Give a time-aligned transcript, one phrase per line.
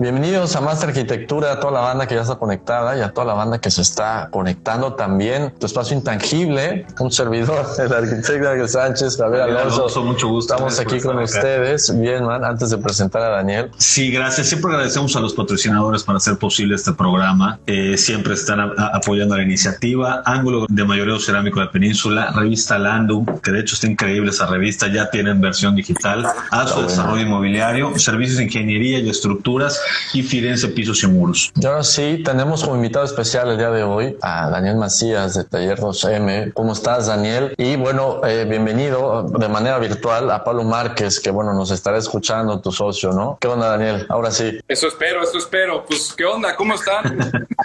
[0.00, 3.26] Bienvenidos a Más Arquitectura, a toda la banda que ya está conectada y a toda
[3.26, 5.52] la banda que se está conectando también.
[5.58, 10.04] Tu espacio intangible, un servidor, el arquitecto Ángel Sánchez, Javier Alonso.
[10.04, 10.54] mucho gusto.
[10.54, 11.92] Estamos aquí con ustedes.
[11.98, 13.72] Bien, man, antes de presentar a Daniel.
[13.76, 14.46] Sí, gracias.
[14.46, 17.58] Siempre agradecemos a los patrocinadores para hacer posible este programa.
[17.66, 20.22] Eh, siempre están apoyando la iniciativa.
[20.24, 24.46] Ángulo de Mayoreo Cerámico de la Península, revista Landum, que de hecho está increíble esa
[24.46, 26.24] revista, ya tienen versión digital.
[26.52, 29.80] ASO Desarrollo Inmobiliario, Servicios de Ingeniería y Estructuras
[30.12, 31.52] y Firenze Pisos y Muros.
[31.60, 35.44] Y ahora sí, tenemos como invitado especial el día de hoy a Daniel Macías de
[35.44, 36.52] Taller 2M.
[36.54, 37.54] ¿Cómo estás, Daniel?
[37.56, 42.60] Y bueno, eh, bienvenido de manera virtual a Pablo Márquez, que bueno, nos estará escuchando,
[42.60, 43.38] tu socio, ¿no?
[43.40, 44.06] ¿Qué onda, Daniel?
[44.08, 44.60] Ahora sí.
[44.68, 45.84] Eso espero, eso espero.
[45.86, 46.56] Pues, ¿qué onda?
[46.56, 47.18] ¿Cómo están?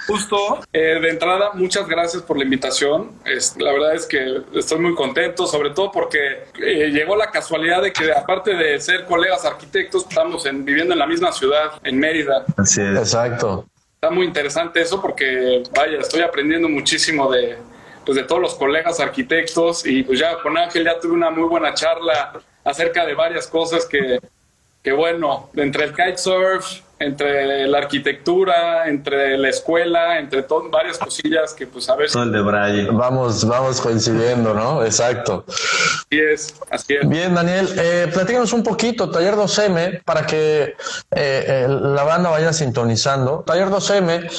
[0.07, 3.11] Justo, eh, de entrada, muchas gracias por la invitación.
[3.25, 7.81] Es, la verdad es que estoy muy contento, sobre todo porque eh, llegó la casualidad
[7.81, 11.99] de que, aparte de ser colegas arquitectos, estamos en, viviendo en la misma ciudad, en
[12.13, 12.97] Mérida Así es.
[12.97, 13.65] Exacto.
[13.95, 17.57] Está muy interesante eso porque, vaya, estoy aprendiendo muchísimo de,
[18.05, 21.47] pues, de todos los colegas arquitectos y pues ya con Ángel ya tuve una muy
[21.47, 22.33] buena charla
[22.63, 24.19] acerca de varias cosas que,
[24.83, 31.53] que bueno, entre el kitesurf, entre la arquitectura, entre la escuela, entre todo, varias cosillas
[31.53, 32.09] que pues a ver.
[32.09, 32.89] Todo el de Braille.
[32.91, 34.83] Vamos, vamos coincidiendo, ¿no?
[34.83, 35.45] Exacto.
[35.47, 37.07] Así es, así es.
[37.07, 40.75] Bien, Daniel, eh, platícanos un poquito, Taller 2M, para que eh,
[41.11, 43.43] eh, la banda vaya sintonizando.
[43.45, 44.29] Taller 2M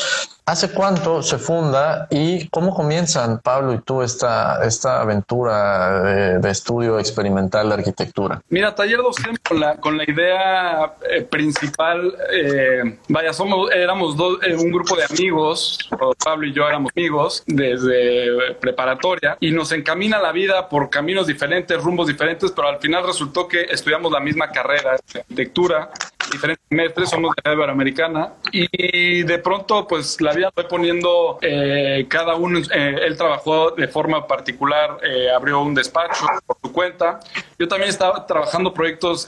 [0.47, 6.99] ¿Hace cuánto se funda y cómo comienzan, Pablo y tú, esta, esta aventura de, estudio
[6.99, 8.43] experimental de arquitectura?
[8.51, 9.17] Mira, Taller 2
[9.49, 12.15] con la, con la idea eh, principal,
[12.45, 15.79] eh, vaya, somos, éramos dos, eh, un grupo de amigos,
[16.23, 21.83] Pablo y yo éramos amigos desde preparatoria y nos encamina la vida por caminos diferentes,
[21.83, 25.91] rumbos diferentes, pero al final resultó que estudiamos la misma carrera arquitectura
[26.31, 32.35] diferentes semestres, somos de Iberoamericana y de pronto pues la vida fue poniendo eh, cada
[32.35, 37.21] uno, eh, él trabajó de forma particular, eh, abrió un despacho por su cuenta,
[37.59, 39.27] yo también estaba trabajando proyectos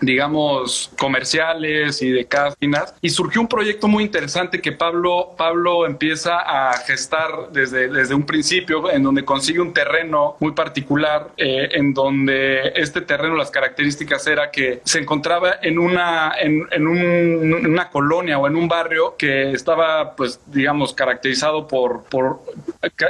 [0.00, 6.38] digamos comerciales y de cásinas y surgió un proyecto muy interesante que Pablo, Pablo empieza
[6.40, 12.72] a gestar desde, desde un principio en donde consigue un terreno muy particular en donde
[12.74, 18.56] este terreno las características era que se encontraba en una en, una colonia o en
[18.56, 22.40] un barrio que estaba, pues, digamos, caracterizado por, por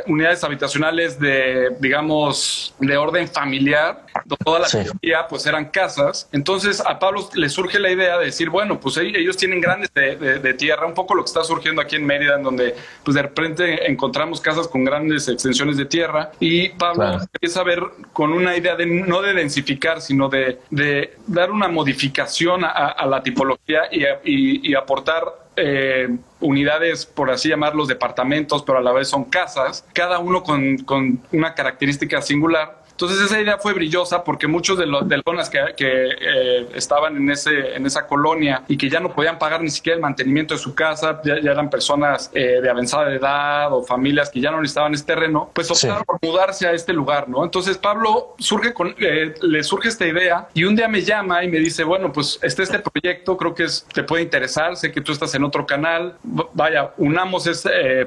[0.07, 4.07] unidades habitacionales de, digamos, de orden familiar.
[4.45, 6.29] Toda la familia, pues, eran casas.
[6.33, 10.55] Entonces, a Pablo le surge la idea de decir, bueno, pues ellos tienen grandes de,
[10.55, 12.75] tierra, un poco lo que está surgiendo aquí en Mérida, en donde,
[13.05, 16.31] pues, de repente encontramos casas con grandes extensiones de tierra.
[16.41, 17.83] Y Pablo empieza a ver
[18.13, 23.07] con una idea de no de densificar, sino de, de dar una modificación a, a,
[23.07, 25.25] la tipología y, aportar
[25.57, 26.09] eh,
[26.41, 31.21] unidades, por así llamarlos, departamentos, pero a la vez son casas, cada uno con, con
[31.33, 35.59] una característica singular entonces esa idea fue brillosa porque muchos de los de las que,
[35.77, 39.69] que eh, estaban en ese en esa colonia y que ya no podían pagar ni
[39.69, 44.31] siquiera el mantenimiento de su casa, ya, eran personas eh, de avanzada edad o familias
[44.31, 47.45] que ya no necesitaban este terreno, pues optaron por mudarse a este lugar, ¿no?
[47.45, 51.49] Entonces Pablo surge con, eh, le surge esta idea y un día me llama y
[51.49, 55.03] me dice, bueno, pues este este proyecto, creo que es, te puede interesar, sé que
[55.03, 57.47] tú estás en otro canal, vaya, unamos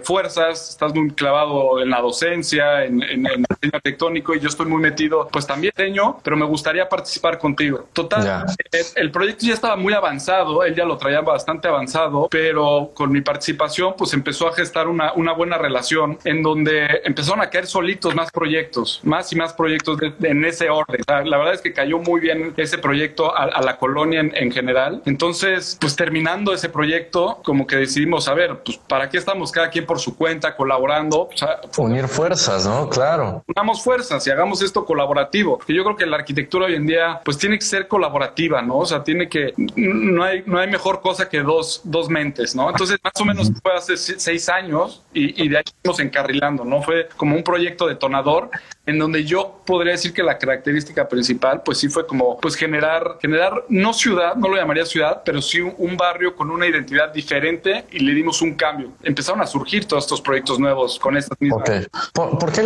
[0.02, 4.48] fuerzas, estás muy clavado en la docencia, en, en, en el diseño tectónico y yo
[4.48, 7.86] estoy muy metido, pues también diseño, pero me gustaría participar contigo.
[7.94, 12.92] Total, eh, el, proyecto ya estaba muy avanzado, él ya lo traía bastante avanzado, pero
[12.94, 17.50] con mi participación pues empezó a gestar una, una buena relación en donde empezaron a
[17.50, 21.02] caer solitos más proyectos, más y más proyectos en ese orden.
[21.08, 25.02] la verdad es que cayó muy bien ese proyecto a, la colonia en, en, general.
[25.06, 29.70] Entonces, pues terminando ese proyecto, como que decidimos, a ver, pues para qué estamos cada
[29.70, 31.30] quien por su cuenta colaborando.
[31.78, 32.90] Unir fuerzas, ¿no?
[32.90, 33.44] Claro.
[33.56, 35.60] Unamos fuerzas y hagamos esto colaborativo.
[35.68, 38.78] Y yo creo que la arquitectura hoy en día, pues tiene que ser colaborativa, ¿no?
[38.78, 42.70] O sea, tiene que, no hay, no hay mejor cosa que dos, dos mentes, ¿no?
[42.70, 46.82] Entonces, más o menos fue hace seis años y, y de ahí fuimos encarrilando, ¿no?
[46.84, 48.52] Fue como un proyecto detonador
[48.90, 53.18] en donde yo podría decir que la característica principal, pues sí fue como, pues generar,
[53.22, 57.86] generar, no ciudad, no lo llamaría ciudad, pero sí un, barrio con una identidad diferente
[57.92, 58.94] y le dimos un cambio.
[59.04, 61.70] Empezaron a surgir todos estos proyectos nuevos con estas mismas.
[61.70, 62.40] Ok.
[62.40, 62.64] ¿Por, qué,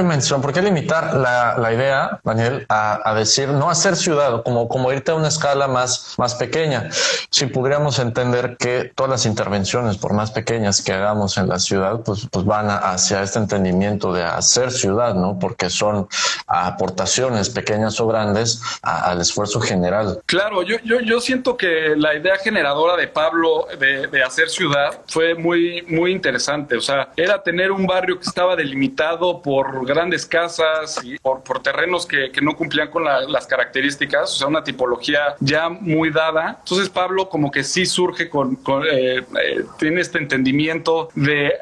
[0.00, 4.42] cabe mención, por qué limitar la, la idea, Daniel, a, a, decir no hacer ciudad,
[4.42, 6.88] como, como irte a una escala más, más pequeña?
[7.30, 12.00] Si pudiéramos entender que todas las intervenciones, por más pequeñas que hagamos en la ciudad,
[12.04, 15.38] pues, pues van hacia este entendimiento de hacer ciudad, ¿no?
[15.38, 16.08] porque son
[16.46, 20.20] aportaciones pequeñas o grandes al esfuerzo general.
[20.26, 25.00] Claro, yo, yo, yo siento que la idea generadora de Pablo de, de, hacer ciudad
[25.06, 26.76] fue muy, muy interesante.
[26.76, 31.62] O sea, era tener un barrio que estaba delimitado por grandes casas y por, por
[31.62, 36.58] terrenos que, que, no cumplían con las características, o sea, una tipología ya muy dada.
[36.60, 41.52] Entonces Pablo como que sí surge con, con eh, eh, tiene este entendimiento de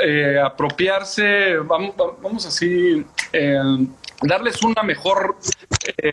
[0.00, 3.04] eh, apropiarse, vamos, vamos así,
[4.22, 5.36] darles una mejor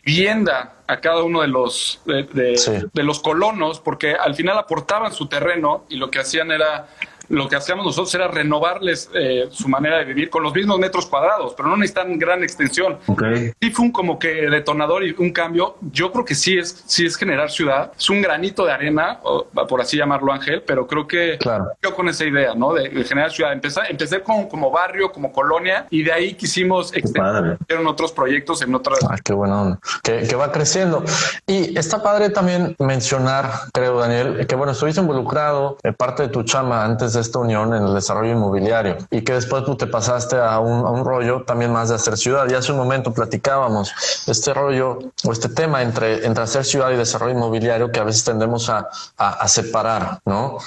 [0.04, 5.86] vivienda a cada uno de los de, los colonos, porque al final aportaban su terreno
[5.90, 6.88] y lo que hacían era
[7.30, 11.06] lo que hacíamos nosotros era renovarles eh, su manera de vivir con los mismos metros
[11.06, 12.98] cuadrados, pero no necesitan gran extensión.
[13.08, 13.52] Okay.
[13.62, 15.78] Sí fue un como que detonador y un cambio.
[15.92, 17.92] Yo creo que sí es, sí es generar ciudad.
[17.98, 19.20] Es un granito de arena,
[19.68, 21.72] por así llamarlo Ángel, pero creo que claro.
[21.82, 22.74] yo con esa idea, ¿no?
[22.74, 23.54] De, generar ciudad.
[23.54, 28.62] Empecé, empecé con, como barrio, como colonia, y de ahí quisimos extender en otros proyectos,
[28.62, 29.00] en otras.
[29.08, 31.04] Ah, qué bueno, que, que va creciendo.
[31.46, 36.44] Y está padre también mencionar, creo, Daniel, que bueno, estuviste involucrado en parte de tu
[36.44, 40.38] chama antes de esta unión en el desarrollo inmobiliario y que después tú te pasaste
[40.38, 42.50] a un, a un rollo también más de hacer ciudad.
[42.50, 43.94] Y hace un momento platicábamos
[44.28, 48.24] este rollo o este tema entre, entre hacer ciudad y desarrollo inmobiliario que a veces
[48.24, 48.88] tendemos a,
[49.18, 50.58] a, separar, ¿no?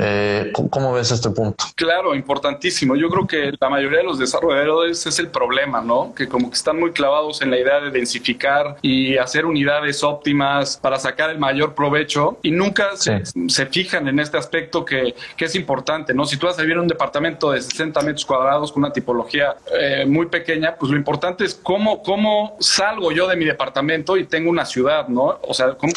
[0.00, 1.64] Eh, ¿Cómo ves este punto?
[1.76, 2.96] Claro, importantísimo.
[2.96, 6.14] Yo creo que la mayoría de los desarrolladores es el problema, ¿no?
[6.14, 10.76] Que como que están muy clavados en la idea de densificar y hacer unidades óptimas
[10.76, 15.44] para sacar el mayor provecho y nunca se, se, fijan en este aspecto que, que
[15.44, 16.24] es importante ¿no?
[16.24, 19.56] Si tú vas a vivir en un departamento de 60 metros cuadrados con una tipología
[19.78, 24.26] eh, muy pequeña, pues lo importante es cómo, cómo salgo yo de mi departamento y
[24.26, 25.38] tengo una ciudad, ¿no?
[25.42, 25.92] O sea, cómo,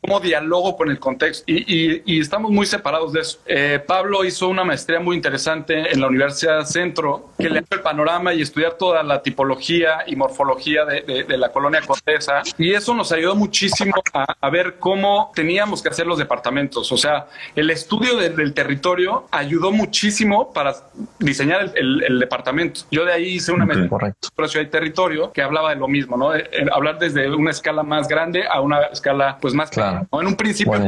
[0.00, 1.44] cómo dialogo con el contexto.
[1.46, 3.38] Y, y, estamos muy separados de eso.
[3.46, 7.80] Eh, Pablo hizo una maestría muy interesante en la Universidad Centro, que le dio el
[7.80, 12.42] panorama y estudiar toda la tipología y morfología de, de, la colonia Condesa.
[12.58, 16.90] Y eso nos ayudó muchísimo a, a, ver cómo teníamos que hacer los departamentos.
[16.92, 20.74] O sea, el estudio del territorio ayudó muchísimo para
[21.18, 22.82] diseñar el, departamento.
[22.90, 26.16] Yo de ahí hice una okay, por ciudad y territorio que hablaba de lo mismo,
[26.16, 26.30] ¿no?
[26.72, 30.06] hablar desde una escala más grande a una escala pues más claro.
[30.12, 30.78] En un principio,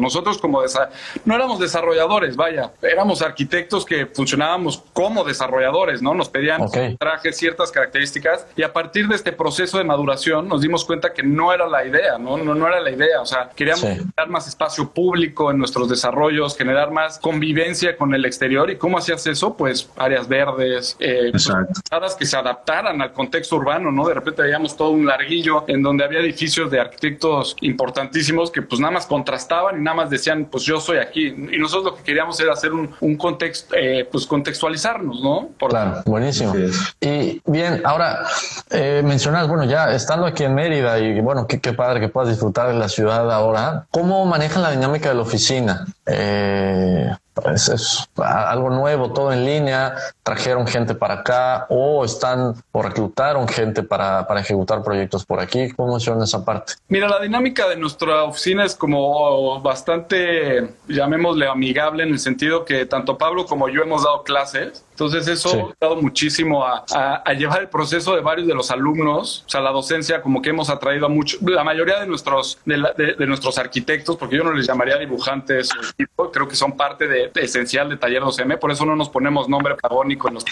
[0.00, 0.62] nosotros como
[1.24, 6.14] no éramos desarrolladores, vaya, éramos arquitectos que funcionábamos como desarrolladores, ¿no?
[6.14, 6.62] Nos pedían
[6.98, 11.22] trajes, ciertas características y a partir de este proceso de maduración nos dimos cuenta que
[11.22, 12.36] no era la idea, ¿no?
[12.36, 16.56] No, no era la idea, o sea, queríamos generar más espacio público en nuestros desarrollos,
[16.56, 17.65] generar más convivencia
[17.98, 18.70] con el exterior.
[18.70, 19.56] ¿Y cómo hacías eso?
[19.56, 24.06] Pues áreas verdes, eh, pues, que se adaptaran al contexto urbano, ¿no?
[24.06, 28.80] De repente veíamos todo un larguillo en donde había edificios de arquitectos importantísimos que pues
[28.80, 31.26] nada más contrastaban y nada más decían, pues yo soy aquí.
[31.26, 35.50] Y nosotros lo que queríamos era hacer un, un contexto, eh, pues contextualizarnos, ¿no?
[35.58, 36.54] Por claro, buenísimo.
[37.00, 38.26] Y bien, ahora
[38.70, 42.30] eh, mencionas, bueno, ya estando aquí en Mérida y bueno, qué, qué padre que puedas
[42.30, 45.86] disfrutar de la ciudad ahora, ¿cómo manejan la dinámica de la oficina?
[46.06, 47.10] Eh,
[47.44, 53.82] es algo nuevo, todo en línea, trajeron gente para acá o están o reclutaron gente
[53.82, 55.70] para, para ejecutar proyectos por aquí.
[55.72, 56.74] ¿Cómo funciona esa parte?
[56.88, 62.86] Mira, la dinámica de nuestra oficina es como bastante, llamémosle amigable en el sentido que
[62.86, 64.84] tanto Pablo como yo hemos dado clases.
[64.96, 66.82] Entonces eso ha ayudado muchísimo a,
[67.22, 70.48] a, llevar el proceso de varios de los alumnos, o sea, la docencia como que
[70.48, 74.54] hemos atraído a muchos, la mayoría de nuestros, de, de, nuestros arquitectos, porque yo no
[74.54, 75.68] les llamaría dibujantes,
[76.32, 79.74] creo que son parte de, esencial de Taller 12M, por eso no nos ponemos nombre
[79.74, 80.44] pagónico en los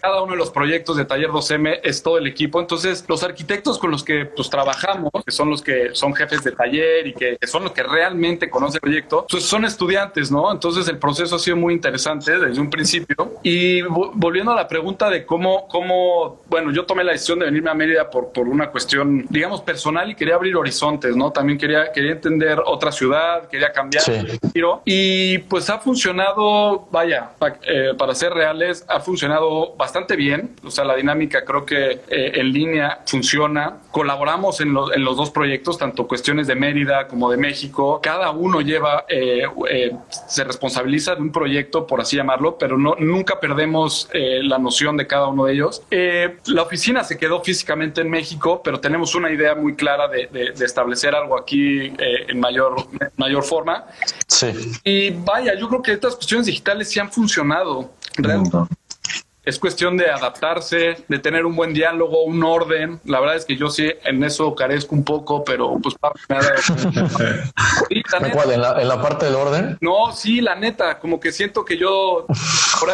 [0.00, 2.60] cada uno de los proyectos de Taller 2M es todo el equipo.
[2.60, 6.52] Entonces, los arquitectos con los que pues, trabajamos, que son los que son jefes de
[6.52, 10.50] taller y que, son los que realmente conocen el proyecto, pues son estudiantes, ¿no?
[10.50, 13.34] Entonces, el proceso ha sido muy interesante desde un principio.
[13.42, 17.70] Y volviendo a la pregunta de cómo, cómo, bueno, yo tomé la decisión de venirme
[17.70, 21.32] a Mérida por, por una cuestión, digamos, personal y quería abrir horizontes, ¿no?
[21.32, 24.82] También quería, quería entender otra ciudad, quería cambiar el giro.
[24.84, 27.30] Y pues ha funcionado, vaya,
[27.62, 30.56] eh, para ser reales, ha funcionado bastante bien.
[30.64, 33.78] O sea, la dinámica creo que eh, en línea funciona.
[33.90, 38.00] Colaboramos en, en, los dos proyectos, tanto cuestiones de Mérida como de México.
[38.02, 39.42] Cada uno lleva, eh,
[40.26, 45.06] se responsabiliza de un proyecto, por así llamarlo, pero no, nunca perdemos la noción de
[45.06, 45.82] cada uno de ellos.
[45.90, 50.64] la oficina se quedó físicamente en México, pero tenemos una idea muy clara de, de,
[50.64, 52.76] establecer algo aquí en mayor,
[53.16, 53.86] mayor forma.
[54.26, 54.48] Sí.
[54.84, 57.90] Y vaya, yo creo que estas cuestiones digitales sí han funcionado.
[58.16, 58.77] Realmente
[59.48, 63.00] es cuestión de adaptarse, de tener un buen diálogo, un orden.
[63.04, 65.96] La verdad es que yo sí en eso carezco un poco, pero pues
[66.28, 66.52] nada.
[67.90, 69.78] ¿En, la, ¿En la parte del orden?
[69.80, 72.26] No, sí, la neta, como que siento que yo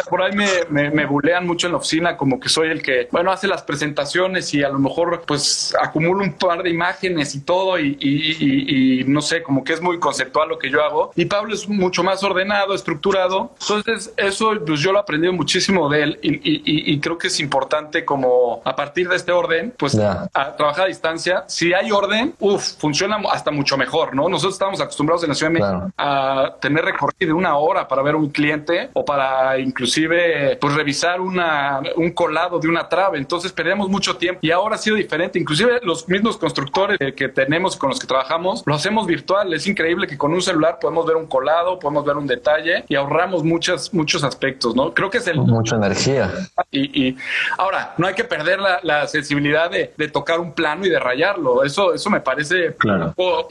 [0.09, 3.31] por ahí, me, me, bulean mucho en la oficina, como que soy el que, bueno,
[3.31, 7.79] hace las presentaciones y a lo mejor pues acumulo un par de imágenes y todo
[7.79, 11.11] y, y, no sé, como que es muy conceptual lo que yo hago.
[11.15, 13.53] Y Pablo es mucho más ordenado, estructurado.
[13.61, 17.39] Entonces eso pues yo lo he aprendido muchísimo de él y, y, creo que es
[17.39, 21.43] importante como a partir de este orden, pues a trabajar a distancia.
[21.47, 24.29] Si hay orden, uff, funciona hasta mucho mejor, ¿no?
[24.29, 28.01] Nosotros estamos acostumbrados en la Ciudad de México a tener recorrido de una hora para
[28.01, 33.17] ver un cliente o para inclusive pues revisar una, un colado de una trave.
[33.17, 35.39] Entonces perdemos mucho tiempo y ahora ha sido diferente.
[35.39, 39.53] Inclusive los mismos constructores que tenemos con los que trabajamos lo hacemos virtual.
[39.53, 42.95] Es increíble que con un celular podemos ver un colado, podemos ver un detalle y
[42.95, 44.93] ahorramos muchas, muchos aspectos, ¿no?
[44.93, 45.37] Creo que es el...
[45.37, 46.31] Mucha energía.
[46.71, 47.15] Y,
[47.57, 51.63] ahora, no hay que perder la, sensibilidad de, tocar un plano y de rayarlo.
[51.63, 52.75] Eso, eso me parece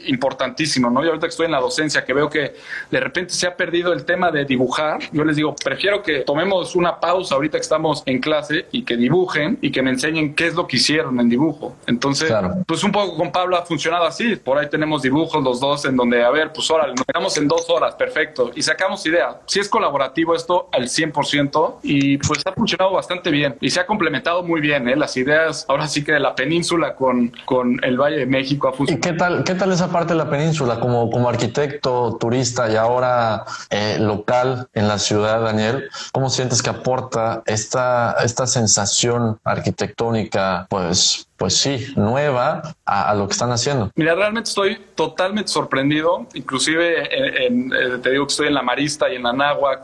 [0.07, 1.03] importantísimo, ¿no?
[1.03, 2.55] Yo ahorita que estoy en la docencia, que veo que
[2.91, 6.75] de repente se ha perdido el tema de dibujar, yo les digo, prefiero que tomemos
[6.75, 10.47] una pausa ahorita que estamos en clase y que dibujen y que me enseñen qué
[10.47, 11.77] es lo que hicieron en dibujo.
[11.87, 12.33] Entonces,
[12.67, 14.37] pues un poco con Pablo ha funcionado así.
[14.37, 17.49] Por ahí tenemos dibujos los dos en donde, a ver, pues órale, nos quedamos en
[17.49, 18.51] dos horas, perfecto.
[18.55, 19.41] Y sacamos idea.
[19.47, 23.87] Si es colaborativo esto al 100% y pues ha funcionado bastante bien y se ha
[23.87, 24.89] complementado muy bien.
[24.89, 24.97] ¿eh?
[24.97, 29.09] Las ideas ahora sí que de la península con, con el Valle de México funcionado.
[29.09, 32.77] ¿Y qué tal, qué tal esa parte de la península como, como arquitecto, turista y
[32.77, 35.89] ahora eh, local en la ciudad, Daniel?
[36.13, 43.33] ¿Cómo sientes que aporta esta, esta sensación arquitectónica, pues pues sí, nueva a, lo que
[43.33, 43.91] están haciendo.
[43.97, 46.27] Mira, realmente estoy totalmente sorprendido.
[46.33, 49.35] Inclusive, eh, te digo que estoy en la Marista y en la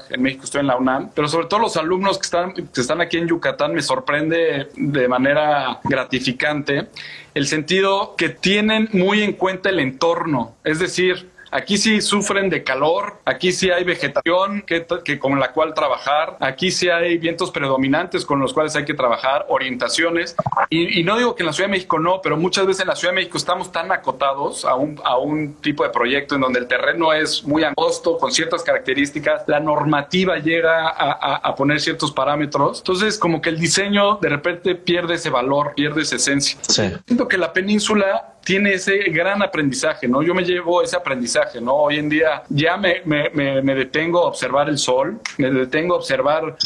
[0.08, 3.02] en México estoy en la UNAM, pero sobre todo los alumnos que están, que están
[3.02, 6.88] aquí en Yucatán me sorprende de manera gratificante
[7.34, 10.56] el sentido que tienen muy en cuenta el entorno.
[10.64, 15.74] Es decir, Aquí sí sufren de calor, aquí sí hay vegetación que, con la cual
[15.74, 20.36] trabajar, aquí sí hay vientos predominantes con los cuales hay que trabajar, orientaciones.
[20.68, 22.96] Y, no digo que en la Ciudad de México no, pero muchas veces en la
[22.96, 26.60] Ciudad de México estamos tan acotados a un, a un tipo de proyecto en donde
[26.60, 32.12] el terreno es muy angosto, con ciertas características, la normativa llega a, a poner ciertos
[32.12, 32.78] parámetros.
[32.78, 36.58] Entonces, como que el diseño de repente pierde ese valor, pierde esa esencia.
[36.62, 36.92] Sí.
[37.06, 40.22] Siento que la península tiene ese gran aprendizaje, ¿no?
[40.22, 41.74] Yo me llevo ese aprendizaje, ¿no?
[41.74, 45.98] Hoy en día ya me, me, me, detengo a observar el sol, me detengo a
[45.98, 46.56] observar...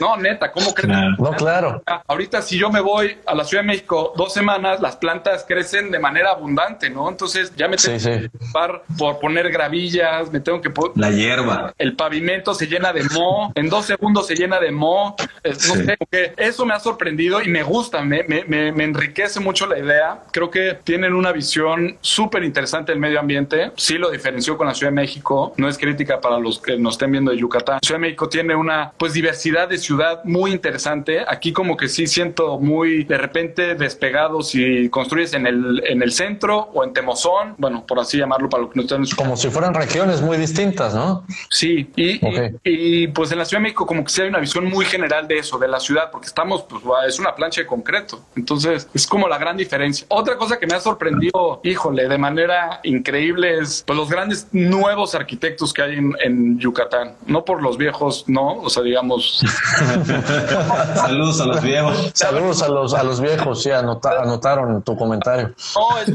[0.00, 0.96] no, neta, ¿cómo crees?
[1.18, 1.82] No, claro.
[2.06, 5.90] Ahorita si yo me voy a la Ciudad de México dos semanas, las plantas crecen
[5.90, 7.08] de manera abundante, ¿no?
[7.08, 10.72] Entonces ya me tengo que preocupar por poner gravillas, me tengo que...
[10.96, 11.72] La hierba.
[11.78, 15.16] El pavimento se llena de moho, en dos segundos se llena de moho.
[15.44, 15.98] No sé,
[16.36, 20.22] eso me ha sorprendido y me gusta, me, me, me enriquece mucho la idea.
[20.32, 23.72] Creo que tienen una visión súper interesante del medio ambiente.
[23.76, 25.54] Sí lo diferenció con la Ciudad de México.
[25.56, 27.80] No es crítica para los que nos estén viendo de Yucatán.
[27.82, 31.24] Ciudad de México tiene una pues diversidad de ciudad muy interesante.
[31.26, 36.12] Aquí como que sí siento muy de repente despegado si construyes en el, en el
[36.12, 39.48] centro o en Temozón, bueno, por así llamarlo para lo que no están Como si
[39.48, 41.24] fueran regiones muy distintas, ¿no?
[41.50, 42.20] Sí, y,
[42.64, 45.26] y, pues en la Ciudad de México como que sí hay una visión muy general
[45.26, 48.24] de eso, de la ciudad, porque estamos, pues es una plancha de concreto.
[48.36, 50.06] Entonces es como la gran diferencia.
[50.10, 55.14] Otra cosa que me ha sorprendido, híjole, de manera increíble es pues, los grandes nuevos
[55.14, 57.16] arquitectos que hay en, Yucatán.
[57.26, 59.40] No por los viejos, no, o sea, digamos.
[60.94, 62.10] Saludos a los viejos.
[62.14, 65.54] Saludos a los, a los viejos, sí, anotaron tu comentario.
[65.74, 66.06] No, es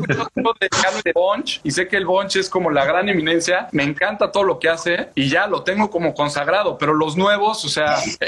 [0.60, 3.68] de Carlos de Bonch y sé que el Bonch es como la gran eminencia.
[3.72, 7.66] Me encanta todo lo que hace y ya lo tengo como consagrado, pero los nuevos,
[7.66, 8.28] o sea, eh,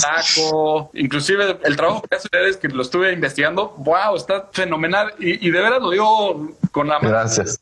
[0.00, 5.14] Taco, inclusive el trabajo que hace ustedes, que lo estuve investigando, wow, está fenomenal.
[5.18, 7.60] Y, de veras lo digo con la Gracias.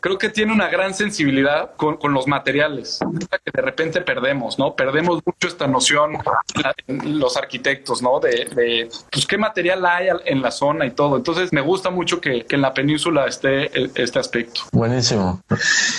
[0.00, 3.00] creo que tiene una gran sensibilidad con, los materiales,
[3.44, 4.74] que de repente perdemos, ¿no?
[4.74, 6.18] Perdemos mucho esta noción
[6.86, 8.20] en los arquitectos, ¿no?
[8.20, 11.16] De, pues qué material hay en la zona y todo.
[11.16, 14.62] Entonces me gusta mucho que, en la península esté este aspecto.
[14.72, 15.42] Buenísimo.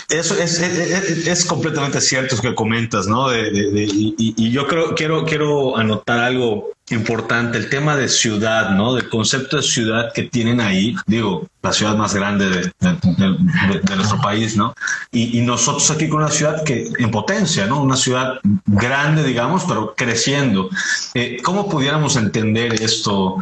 [0.09, 3.33] Eso es, es, completamente cierto lo que comentas, ¿no?
[3.35, 8.93] y, y, yo creo, quiero, quiero anotar algo importante, el tema de ciudad, ¿no?
[8.93, 14.55] Del concepto de ciudad que tienen ahí, digo, la ciudad más grande de, nuestro país,
[14.55, 14.73] ¿no?
[15.11, 17.81] Y, nosotros aquí con una ciudad que en potencia, ¿no?
[17.81, 20.69] Una ciudad grande, digamos, pero creciendo.
[21.13, 23.37] Eh, ¿Cómo pudiéramos entender esto?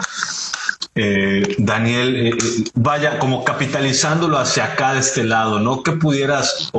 [0.97, 5.83] Eh, Daniel, eh, eh, vaya como capitalizándolo hacia acá de este lado, ¿no?
[5.83, 6.71] ¿Qué pudieras,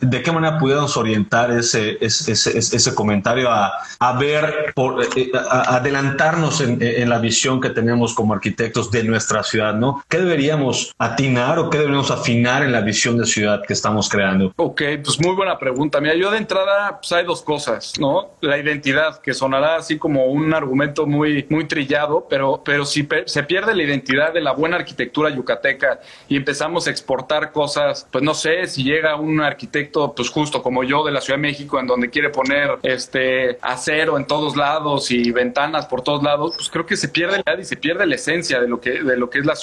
[0.00, 5.00] de qué manera pudiéramos orientar ese, ese, ese, comentario a, a ver, por,
[5.38, 10.02] a adelantarnos en, en, la visión que tenemos como arquitectos de nuestra ciudad, ¿no?
[10.08, 14.52] ¿Qué deberíamos atinar o qué deberíamos afinar en la visión de ciudad que estamos creando?
[14.56, 16.00] Ok, pues muy buena pregunta.
[16.00, 18.30] Mira, yo de entrada, pues hay dos cosas, ¿no?
[18.40, 23.44] La identidad, que sonará así como un argumento muy, muy trillado, pero, pero si se
[23.44, 28.24] pierde de la identidad de la buena arquitectura yucateca y empezamos a exportar cosas, pues
[28.24, 31.78] no sé, si llega un arquitecto, pues justo como yo de la Ciudad de México,
[31.78, 36.68] en donde quiere poner este acero en todos lados y ventanas por todos lados, pues
[36.68, 39.28] creo que se pierde la y se pierde la esencia de lo que, de lo
[39.28, 39.54] que es la,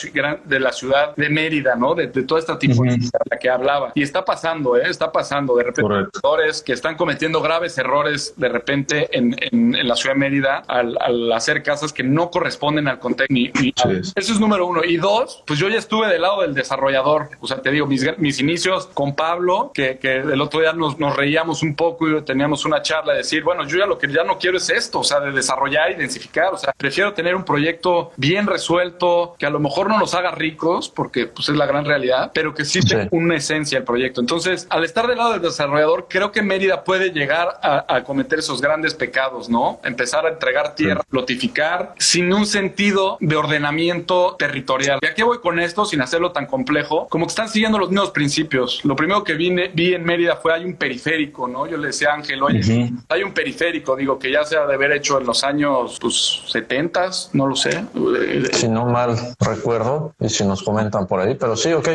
[0.43, 1.95] de la ciudad de Mérida, ¿no?
[1.95, 2.97] De, toda esta tipo de
[3.29, 3.91] la que hablaba.
[3.95, 4.83] Y está pasando, ¿eh?
[4.89, 5.55] Está pasando.
[5.55, 5.89] De repente,
[6.65, 11.63] que están cometiendo graves errores de repente en, en, la ciudad de Mérida al, hacer
[11.63, 13.51] casas que no corresponden al contexto ni,
[13.91, 14.83] eso es número uno.
[14.83, 17.29] Y dos, pues yo ya estuve del lado del desarrollador.
[17.39, 20.99] O sea, te digo, mis, mis inicios con Pablo, que, que el otro día nos,
[20.99, 24.07] nos, reíamos un poco y teníamos una charla de decir, bueno, yo ya lo que
[24.11, 26.53] ya no quiero es esto, o sea, de desarrollar y densificar.
[26.53, 30.31] O sea, prefiero tener un proyecto bien resuelto, que a lo mejor no nos haga
[30.31, 34.21] ricos, porque pues es la gran realidad, pero que sí, tenga una esencia el proyecto.
[34.21, 38.39] Entonces, al estar del lado del desarrollador, creo que Mérida puede llegar a, a cometer
[38.39, 39.79] esos grandes pecados, ¿no?
[39.83, 43.76] Empezar a entregar tierra, lotificar, sin un sentido de ordenamiento
[44.37, 44.99] territorial.
[45.01, 47.07] ¿Y a qué voy con esto sin hacerlo tan complejo?
[47.09, 48.83] Como que están siguiendo los mismos principios.
[48.83, 51.67] Lo primero que vi, vi en Mérida fue hay un periférico, ¿no?
[51.67, 54.73] Yo le decía a Ángel, oye, hay un periférico, digo, que ya se ha de
[54.73, 57.85] haber hecho en los años pues, 70, no lo sé.
[58.53, 61.89] Si no mal recuerdo, y si nos comentan por ahí, pero sí, ok.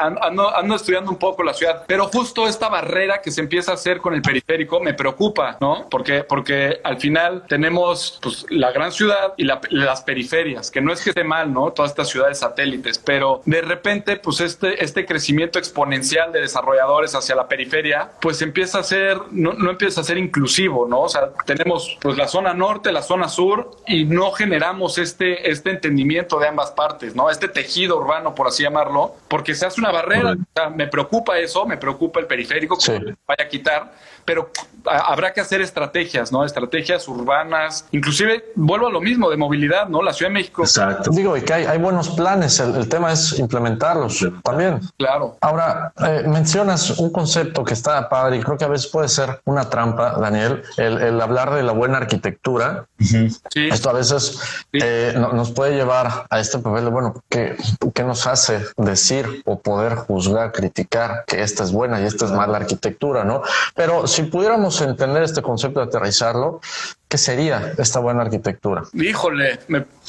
[0.00, 3.74] Ando, ando estudiando un poco la ciudad, pero justo esta barrera que se empieza a
[3.74, 5.88] hacer con el periférico me preocupa, ¿no?
[5.90, 11.02] Porque, porque al final tenemos pues, la gran ciudad y las periferias, que no es
[11.02, 11.72] que esté mal, ¿no?
[11.72, 17.34] Todas estas ciudades satélites, pero de repente, pues este, este crecimiento exponencial de desarrolladores hacia
[17.34, 21.00] la periferia, pues empieza a ser, no, no empieza a ser inclusivo, ¿no?
[21.00, 25.70] O sea, tenemos pues la zona norte, la zona sur y no generamos este, este
[25.70, 27.30] entendimiento de ambas partes, ¿no?
[27.30, 30.32] Este tejido urbano, por así llamarlo, porque se hace una barrera.
[30.32, 33.92] O sea, me preocupa eso, me preocupa el periférico que vaya a quitar,
[34.24, 34.50] pero
[34.84, 36.44] habrá que hacer estrategias, ¿no?
[36.44, 40.02] Estrategias urbanas, inclusive vuelvo a lo mismo de movilidad, ¿no?
[40.02, 40.62] La Ciudad de México.
[40.62, 41.10] Exacto.
[41.10, 44.80] Digo, y que hay, buenos planes, el, tema es implementarlos también.
[44.96, 45.36] Claro.
[45.40, 49.40] Ahora, eh, mencionas un concepto que está padre y creo que a veces puede ser
[49.44, 52.86] una trampa, Daniel, el, hablar de la buena arquitectura.
[52.98, 53.28] sí.
[53.54, 54.38] Esto a veces
[54.72, 57.56] eh, nos puede llevar a este papel de, bueno, ¿qué,
[57.94, 62.32] ¿qué nos hace decir o poder juzgar, criticar que esta es buena y esta es
[62.32, 63.42] mala arquitectura, ¿no?
[63.74, 66.60] Pero si pudiéramos entender este concepto, de aterrizarlo,
[67.08, 68.82] ¿qué sería esta buena arquitectura?
[68.92, 69.58] Híjole,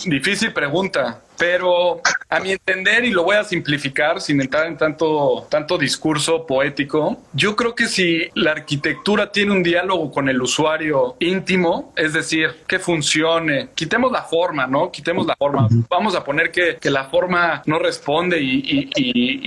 [0.06, 5.47] difícil pregunta pero a mi entender, y lo voy a simplificar sin entrar en tanto,
[5.49, 11.15] tanto discurso poético, yo creo que si la arquitectura tiene un diálogo con el usuario
[11.19, 14.91] íntimo, es decir, que funcione, quitemos la forma, ¿no?
[14.91, 15.67] Quitemos la forma.
[15.89, 18.89] Vamos a poner que, que la forma no responde y, y,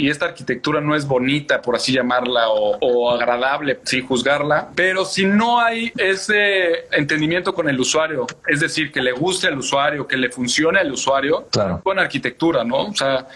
[0.06, 5.04] y, esta arquitectura no es bonita, por así llamarla, o, o agradable, sin juzgarla, pero
[5.04, 10.06] si no hay ese entendimiento con el usuario, es decir, que le guste al usuario,
[10.06, 12.76] que le funcione al usuario, claro buena arquitectura, ¿no?
[12.86, 13.26] O sea,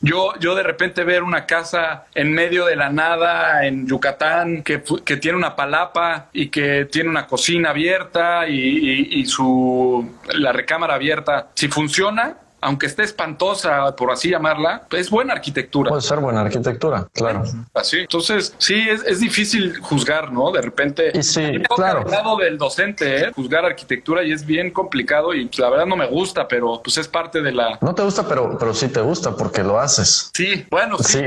[0.00, 4.82] yo, yo de repente ver una casa en medio de la nada en Yucatán que,
[5.04, 10.52] que tiene una palapa y que tiene una cocina abierta y, y, y su la
[10.52, 15.90] recámara abierta, si funciona, aunque esté espantosa, por así llamarla, es buena arquitectura.
[15.90, 17.42] Puede ser buena arquitectura, claro.
[17.74, 18.00] Así.
[18.00, 20.50] Entonces, sí, es, difícil juzgar, ¿no?
[20.50, 21.12] De repente.
[21.14, 22.04] Y sí, claro.
[22.04, 23.32] lado del docente, ¿eh?
[23.34, 27.08] juzgar arquitectura y es bien complicado y la verdad no me gusta, pero pues es
[27.08, 27.78] parte de la.
[27.80, 30.30] No te gusta, pero, pero sí te gusta porque lo haces.
[30.34, 31.24] Sí, bueno, sí.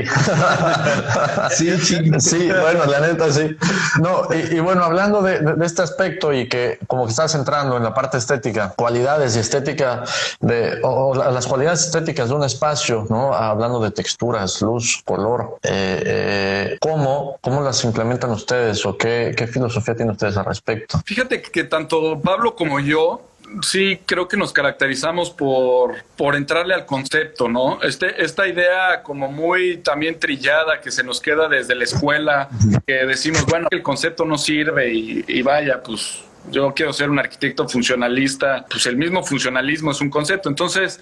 [1.50, 2.48] Sí, sí, sí.
[2.48, 3.56] bueno, la neta sí.
[4.00, 7.94] No, y, bueno, hablando de, este aspecto y que como que estás entrando en la
[7.94, 10.04] parte estética, cualidades y estética
[10.40, 13.34] de, o, las cualidades estéticas de un espacio, ¿no?
[13.34, 19.46] Hablando de texturas, luz, color, eh, eh, ¿cómo, ¿cómo las implementan ustedes o qué, qué
[19.46, 21.00] filosofía tienen ustedes al respecto?
[21.04, 23.22] Fíjate que tanto Pablo como yo
[23.62, 27.82] sí creo que nos caracterizamos por, por entrarle al concepto, ¿no?
[27.82, 32.48] Este, esta idea como muy también trillada que se nos queda desde la escuela,
[32.86, 37.18] que decimos, bueno, el concepto no sirve y, y vaya, pues yo quiero ser un
[37.18, 40.48] arquitecto funcionalista, pues el mismo funcionalismo es un concepto.
[40.48, 41.00] Entonces,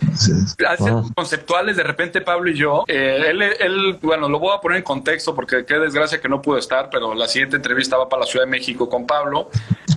[1.14, 4.84] conceptuales, de repente Pablo y yo, eh, él, él, bueno, lo voy a poner en
[4.84, 8.26] contexto porque qué desgracia que no pudo estar, pero la siguiente entrevista va para la
[8.26, 9.50] Ciudad de México con Pablo.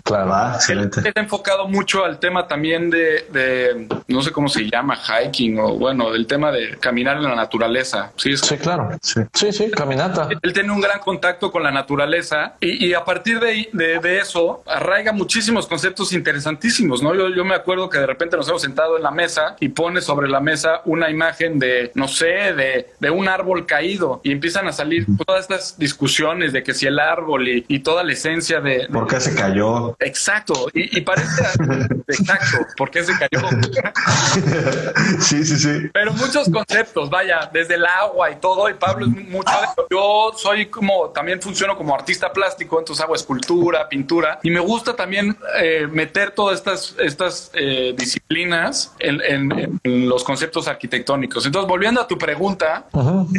[0.06, 1.02] Claro, ah, excelente.
[1.04, 5.80] Él, enfocado mucho al tema también de, de, no sé cómo se llama, hiking o
[5.80, 8.12] bueno, del tema de caminar en la naturaleza.
[8.16, 8.92] Sí, sí claro.
[9.02, 9.52] Sí.
[9.52, 10.30] sí, caminata.
[10.44, 14.20] Él tiene un gran contacto con la naturaleza y, y a partir de, de, de
[14.20, 17.16] eso arraiga muchísimos conceptos interesantísimos, ¿no?
[17.16, 20.02] Yo, yo me acuerdo que de repente nos hemos sentado en la mesa y pone
[20.02, 24.68] sobre la mesa una imagen de, no sé, de, de un árbol caído y empiezan
[24.68, 28.88] a salir todas estas discusiones de que si el árbol y, toda la esencia de...
[28.92, 29.95] ¿Por qué se cayó?
[30.00, 31.44] Exacto, y, parece...
[32.08, 33.48] exacto, ¿por qué se cayó?
[35.20, 35.90] sí, sí, sí.
[35.94, 39.52] Pero muchos conceptos, vaya, desde el agua y todo, y Pablo es mucho
[39.90, 44.96] Yo soy como, también funciono como artista plástico, entonces hago escultura, pintura, y me gusta
[44.96, 51.46] también eh, meter todas estas, estas eh, disciplinas en, los conceptos arquitectónicos.
[51.46, 52.86] Entonces, volviendo a tu pregunta,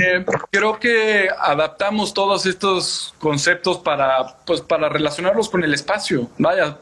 [0.01, 6.29] eh, creo que adaptamos todos estos conceptos para, pues, para relacionarlos con el espacio.
[6.46, 6.78] Vaya,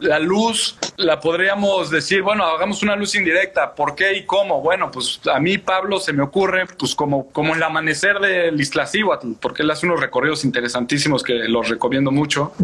[0.00, 3.74] la luz la podríamos decir, bueno, hagamos una luz indirecta.
[3.74, 4.62] ¿Por qué y cómo?
[4.62, 9.32] Bueno, pues a mí, Pablo, se me ocurre, pues como, como el amanecer del Iztaccíhuatl,
[9.38, 12.54] porque él hace unos recorridos interesantísimos que los recomiendo mucho.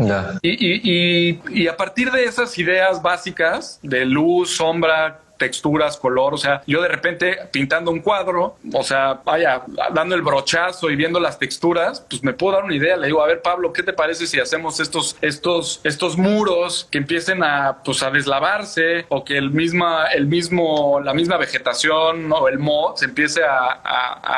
[0.41, 6.35] Y, y, y, y a partir de esas ideas básicas de luz, sombra, texturas, color,
[6.35, 10.97] o sea, yo de repente pintando un cuadro, o sea, vaya, dando el brochazo y
[10.97, 13.83] viendo las texturas, pues me puedo dar una idea, le digo, a ver Pablo, ¿qué
[13.83, 19.25] te parece si hacemos estos, estos, estos muros que empiecen a, pues a deslavarse o
[19.25, 23.69] que el misma, el mismo, la misma vegetación o el mo se empiece a,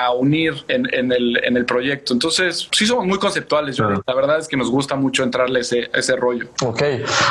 [0.06, 2.12] a, unir en, en, el, en el proyecto?
[2.12, 5.90] Entonces, sí somos muy conceptuales, yo, la verdad es que nos gusta mucho entrarle ese,
[5.94, 6.48] ese rollo.
[6.64, 6.82] Ok,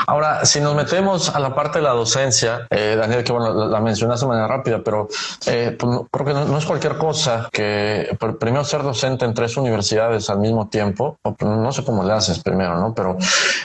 [0.07, 3.79] ahora, si nos metemos a la parte de la docencia, eh, Daniel, que bueno, la
[3.79, 5.07] mencionaste de manera rápida, pero
[5.45, 10.29] eh, pues, creo que no, es cualquier cosa que primero ser docente en tres universidades
[10.29, 12.93] al mismo tiempo, pues, no sé cómo le haces primero, ¿no?
[12.93, 13.17] Pero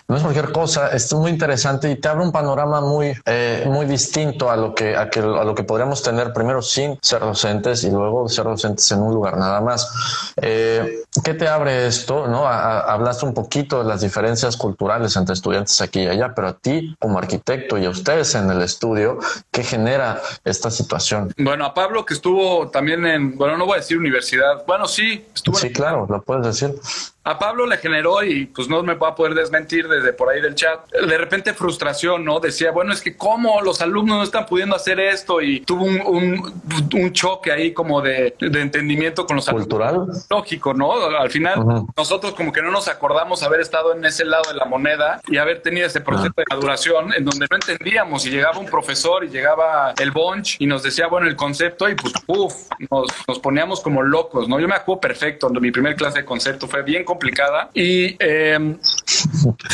[0.09, 3.87] no es cualquier cosa, es muy interesante y te abre un panorama muy, eh, muy
[3.87, 7.85] distinto a lo que, a que, a lo que podríamos tener primero sin ser docentes
[7.85, 9.91] y luego ser docentes en un lugar nada más.
[10.37, 12.27] Eh, ¿Qué te abre esto?
[12.27, 12.47] ¿no?
[12.47, 16.97] hablaste un poquito de las diferencias culturales entre estudiantes aquí y allá, pero a ti
[16.99, 19.19] como arquitecto y a ustedes en el estudio,
[19.51, 21.33] ¿qué genera esta situación.
[21.39, 25.27] Bueno, a Pablo que estuvo también en, bueno, no voy a decir universidad, bueno, sí,
[25.35, 25.57] estuvo.
[25.57, 26.75] Sí, claro, lo puedes decir
[27.25, 30.43] a Pablo le generó, y pues no me va a poder desmentir desde por ahí
[30.43, 32.39] del chat, de repente frustración, ¿no?
[32.39, 36.63] Decía, bueno, es que cómo los alumnos no están pudiendo hacer esto y tuvo un,
[36.93, 39.95] un, choque ahí como de, de, entendimiento con los ¿Cultural?
[39.95, 40.27] Alumnos.
[40.29, 40.93] Lógico, ¿no?
[40.93, 44.65] Al final nosotros como que no nos acordamos haber estado en ese lado de la
[44.65, 48.67] moneda y haber tenido ese proceso de maduración en donde no entendíamos y llegaba un
[48.67, 53.07] profesor y llegaba el bunch y nos decía, bueno, el concepto y pues, uff, nos,
[53.27, 54.61] nos poníamos como locos, ¿no?
[54.61, 58.77] Yo me acuerdo perfecto, mi primer clase de concepto fue bien complicada y eh,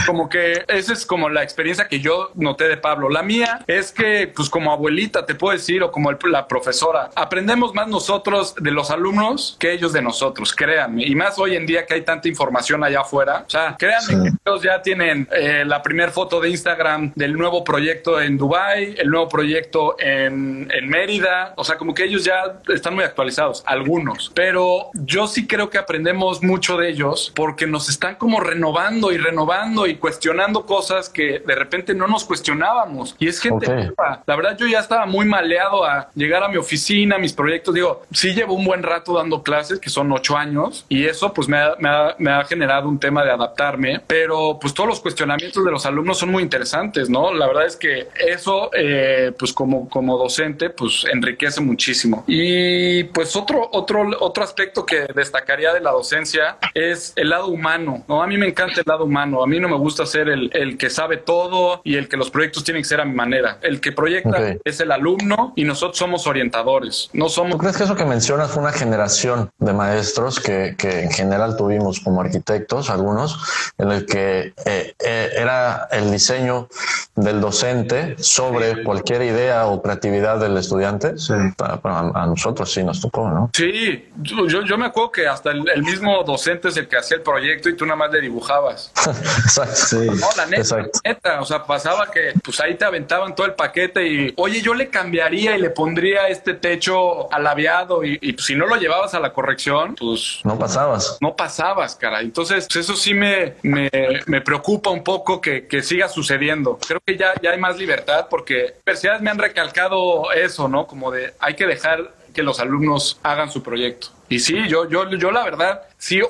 [0.06, 3.08] como que esa es como la experiencia que yo noté de Pablo.
[3.08, 7.74] La mía es que, pues como abuelita, te puedo decir, o como la profesora, aprendemos
[7.74, 11.06] más nosotros de los alumnos que ellos de nosotros, créanme.
[11.06, 13.44] Y más hoy en día que hay tanta información allá afuera.
[13.46, 17.64] O sea, créanme que ellos ya tienen eh, la primera foto de Instagram del nuevo
[17.64, 21.54] proyecto en Dubai, el nuevo proyecto en, en Mérida.
[21.56, 24.30] O sea, como que ellos ya están muy actualizados, algunos.
[24.34, 29.18] Pero yo sí creo que aprendemos mucho de ellos porque nos están como renovando y
[29.18, 33.16] renovando y cuestionando cosas que de repente no nos cuestionábamos.
[33.18, 33.92] Y es gente
[34.26, 37.74] La verdad, yo ya estaba muy maleado a llegar a mi oficina, mis proyectos.
[37.74, 41.48] Digo, sí llevo un buen rato dando clases, que son ocho años, y eso pues
[41.48, 45.00] me ha, me ha, me ha generado un tema de adaptarme, pero pues todos los
[45.00, 47.32] cuestionamientos de los alumnos son muy interesantes, ¿no?
[47.32, 52.24] La verdad es que eso, eh, pues como, como docente, pues enriquece muchísimo.
[52.26, 58.02] Y pues otro, otro, otro aspecto que destacaría de la docencia es el lado humano,
[58.08, 58.22] ¿no?
[58.22, 60.78] A mí me encanta el lado humano, a mí no me gusta ser el, el
[60.78, 63.58] que sabe todo y el que los proyectos tienen que ser a mi manera.
[63.62, 67.52] El que proyecta es el alumno y nosotros somos orientadores, no somos...
[67.52, 71.56] ¿Tú crees que eso que mencionas fue una generación de maestros que, que en general
[71.56, 73.38] tuvimos como arquitectos, algunos,
[73.76, 76.68] en el que eh, eh, era el diseño
[77.16, 81.18] del docente sobre cualquier idea o creatividad del estudiante?
[81.18, 81.34] Sí.
[81.58, 83.50] a, nosotros sí nos tocó, ¿no?
[83.52, 87.22] Sí, yo, yo me acuerdo que hasta el, mismo docente es el que hacía el
[87.22, 88.92] proyecto y tú nada más le dibujabas.
[89.44, 89.74] Exacto.
[89.74, 89.96] Sí.
[89.96, 94.06] No, la neta, neta, o sea, pasaba que pues ahí te aventaban todo el paquete
[94.06, 98.54] y, oye, yo le cambiaría y le pondría este techo alaviado y, y pues, si
[98.54, 100.40] no lo llevabas a la corrección, pues...
[100.44, 101.18] No pasabas.
[101.20, 102.20] No pasabas, cara.
[102.20, 103.90] Entonces, pues, eso sí me, me,
[104.26, 106.78] me preocupa un poco que, que, siga sucediendo.
[106.86, 110.86] Creo que ya, ya hay más libertad porque universidades me han recalcado eso, ¿no?
[110.86, 114.08] Como de hay que dejar que los alumnos hagan su proyecto.
[114.28, 116.20] Y sí, yo, yo, yo la verdad, sí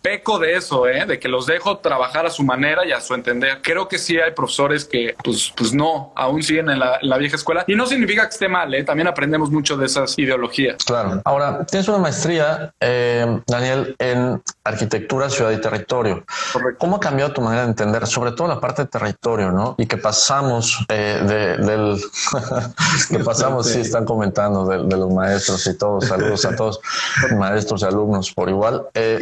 [0.00, 1.04] peco de eso, ¿eh?
[1.06, 3.60] de que los dejo trabajar a su manera y a su entender.
[3.60, 7.64] Creo que sí hay profesores que, pues, pues no, aún siguen en la, vieja escuela.
[7.66, 8.84] Y no significa que esté mal, ¿eh?
[8.84, 10.84] también aprendemos mucho de esas ideologías.
[10.84, 11.20] Claro.
[11.24, 16.24] Ahora, tienes una maestría, eh, Daniel, en arquitectura, ciudad y territorio.
[16.52, 16.78] Correcto.
[16.78, 19.74] ¿Cómo ha cambiado tu manera de entender, sobre todo la parte de territorio, ¿no?
[19.78, 22.00] Y que pasamos eh, del...
[23.10, 26.06] que pasamos, sí, están comentando de, de los maestros y todos.
[26.06, 26.80] Saludos a todos
[27.36, 28.86] maestros y alumnos por igual.
[28.94, 29.20] Eh,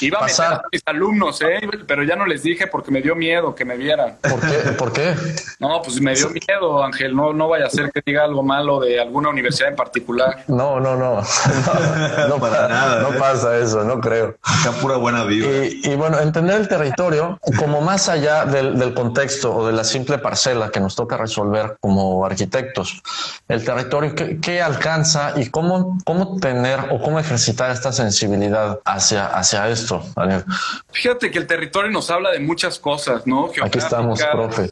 [0.00, 3.16] Iba a meter a mis alumnos, eh, pero ya no les dije porque me dio
[3.16, 4.16] miedo que me vieran.
[4.20, 4.56] ¿Por qué?
[4.72, 5.14] ¿Por qué?
[5.58, 7.16] No, pues me dio miedo, Ángel.
[7.16, 10.44] No, no vaya a ser que diga algo malo de alguna universidad en particular.
[10.46, 11.22] No, no, no.
[12.28, 13.02] No, para nada.
[13.02, 14.36] No pasa eso, no creo.
[14.58, 15.46] Está pura buena vida.
[15.64, 20.18] Y, bueno, entender el territorio como más allá del, del contexto o de la simple
[20.18, 23.02] parcela que nos toca resolver como arquitectos.
[23.48, 28.80] El territorio, ¿qué, qué alcanza y cómo, cómo tener o cómo ejercer necesitar esta sensibilidad
[28.84, 30.44] hacia, hacia esto, Daniel?
[30.90, 33.50] Fíjate que el territorio nos habla de muchas cosas, ¿no?
[33.62, 34.68] Aquí estamos, profe.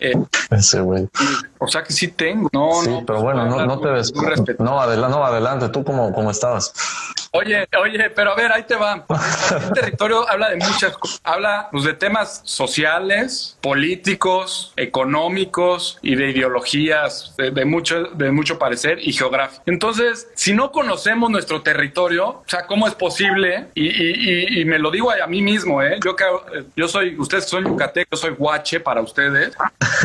[0.00, 0.14] Eh,
[0.50, 1.08] Ese güey.
[1.58, 4.12] O sea que sí tengo, no, sí, pero bueno, no, no te ves.
[4.58, 6.72] No, adelante, no, adelante, tú cómo, cómo estabas.
[7.32, 9.04] Oye, oye, pero a ver, ahí te va.
[9.68, 11.20] El territorio habla de muchas cosas.
[11.22, 18.98] Habla pues, de temas sociales, políticos, económicos y de ideologías de, mucho, de mucho parecer
[19.00, 19.62] y geográfico.
[19.66, 23.68] Entonces, si no conocemos nuestro territorio, o sea, ¿cómo es posible?
[23.82, 25.98] Y, y, me lo digo a, mí mismo, ¿eh?
[26.04, 26.24] Yo, que,
[26.76, 29.56] yo soy, ustedes son yucateco, yo soy guache para ustedes.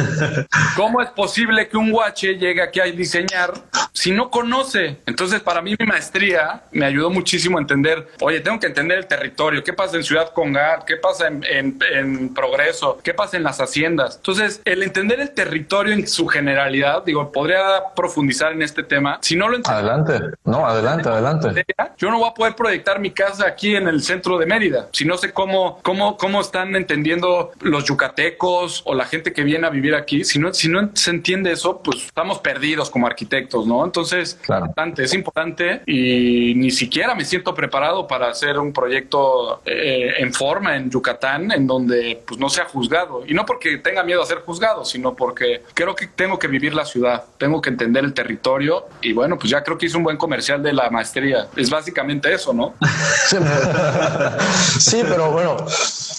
[0.77, 3.53] ¿Cómo es posible que un guache llegue aquí a diseñar
[3.95, 4.97] si no conoce?
[5.05, 9.63] Entonces, para mí mi maestría me ayudó muchísimo entender, oye, tengo que entender el territorio,
[9.63, 14.17] qué pasa en Ciudad Congar, qué pasa en, Progreso, qué pasa en las haciendas.
[14.17, 19.19] Entonces, el entender el territorio en su generalidad, digo, podría profundizar en este tema.
[19.21, 19.79] Si no lo entiendo.
[19.79, 21.65] Adelante, no, adelante, adelante.
[21.97, 25.05] Yo no voy a poder proyectar mi casa aquí en el centro de Mérida, si
[25.05, 29.69] no sé cómo, cómo, cómo están entendiendo los yucatecos o la gente que viene a
[29.69, 30.25] vivir aquí.
[30.25, 33.84] Si no, si no se entiende eso, pues estamos perdidos como arquitectos, ¿no?
[33.85, 34.73] Entonces, claro.
[34.97, 40.75] es importante y ni siquiera me siento preparado para hacer un proyecto eh, en forma
[40.75, 43.23] en Yucatán, en donde pues no sea juzgado.
[43.25, 46.73] Y no porque tenga miedo a ser juzgado, sino porque creo que tengo que vivir
[46.73, 48.87] la ciudad, tengo que entender el territorio.
[49.01, 51.47] Y bueno, pues ya creo que hice un buen comercial de la maestría.
[51.55, 52.73] Es básicamente eso, ¿no?
[54.79, 55.57] sí, pero bueno,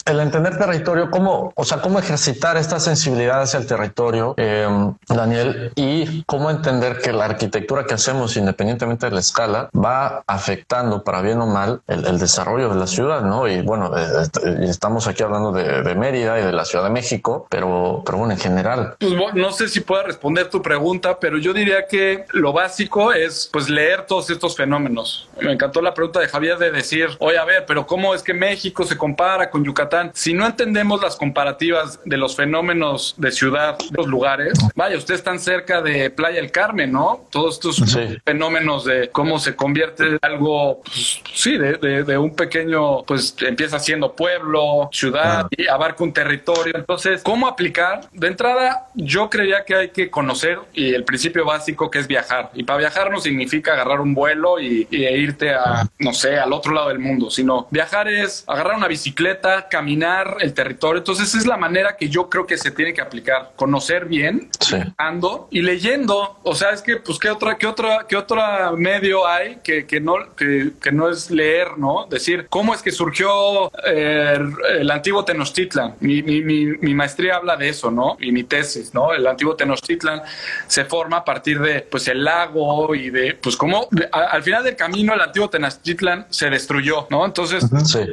[0.07, 4.67] el entender territorio, cómo, o sea, cómo ejercitar esta sensibilidad hacia el territorio, eh,
[5.09, 7.56] Daniel, y cómo entender que la arquitectura
[7.87, 12.77] que hacemos, independientemente de la escala, va afectar para bien o mal el, desarrollo de
[12.77, 13.47] la ciudad, ¿no?
[13.49, 14.29] Y bueno, eh,
[14.63, 18.41] estamos aquí hablando de, Mérida y de la Ciudad de México, pero, pero bueno, en
[18.41, 18.97] general.
[18.99, 23.49] Pues no sé si pueda responder tu pregunta, pero yo diría que lo básico es
[23.53, 25.29] pues leer todos estos fenómenos.
[25.41, 28.35] Me encantó la pregunta de Javier de decir, oye, a ver, pero ¿cómo es que
[28.35, 29.77] México se compara con Yucatán?
[29.77, 30.11] Yucatán.
[30.15, 35.21] Si no entendemos las comparativas de los fenómenos de ciudad, de los lugares, vaya, ustedes
[35.21, 37.27] están cerca de Playa del Carmen, ¿no?
[37.47, 43.79] Todos estos fenómenos de cómo se convierte algo, pues, sí, de, un pequeño, pues empieza
[43.79, 46.73] siendo pueblo, ciudad y abarca un territorio.
[46.75, 48.01] Entonces, ¿cómo aplicar?
[48.13, 52.51] De entrada, yo creía que hay que conocer y el principio básico que es viajar.
[52.55, 56.53] Y para viajar no significa agarrar un vuelo y, e irte a, no sé, al
[56.53, 60.99] otro lado del mundo, sino viajar es agarrar una bicicleta, caminar el territorio.
[60.99, 63.53] Entonces, esa es la manera que yo creo que se tiene que aplicar.
[63.57, 64.51] Conocer bien,
[64.97, 66.39] ando y leyendo.
[66.43, 68.43] O sea, es que, pues, ¿qué otra, qué otra, qué otro
[68.77, 72.07] medio hay que, que no, que, que, no es leer, ¿no?
[72.09, 74.39] Decir, ¿cómo es que surgió eh,
[74.79, 75.97] el antiguo Tenochtitlan?
[76.01, 78.17] Mi, mi, mi, mi, maestría habla de eso, ¿no?
[78.21, 79.13] Y mi tesis, ¿no?
[79.13, 80.23] El antiguo Tenochtitlan
[80.67, 84.77] se forma a partir de, pues, el lago y de, pues, cómo al final del
[84.77, 87.25] camino el antiguo Tenochtitlan se destruyó, ¿no?
[87.25, 87.65] Entonces,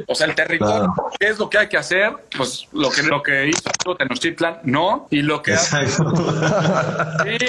[0.06, 2.12] o sea, el territorio, ¿qué es lo que hay que hacer?
[2.36, 5.86] Pues lo que, lo que hizo Tenochtitlan, no, y lo que hace...
[5.88, 5.98] sí,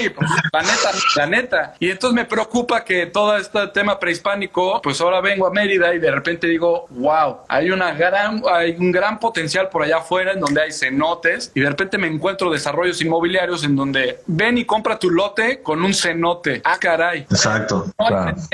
[0.10, 1.65] pues, la neta, la neta.
[1.80, 6.00] Y entonces me preocupa que todo este tema prehispánico, pues ahora vengo a Mérida y
[6.00, 10.40] de repente digo, wow, hay una gran, hay un gran potencial por allá afuera en
[10.40, 14.98] donde hay cenotes y de repente me encuentro desarrollos inmobiliarios en donde ven y compra
[15.00, 16.62] tu lote con un cenote.
[16.64, 17.22] Ah, caray.
[17.22, 17.86] Exacto.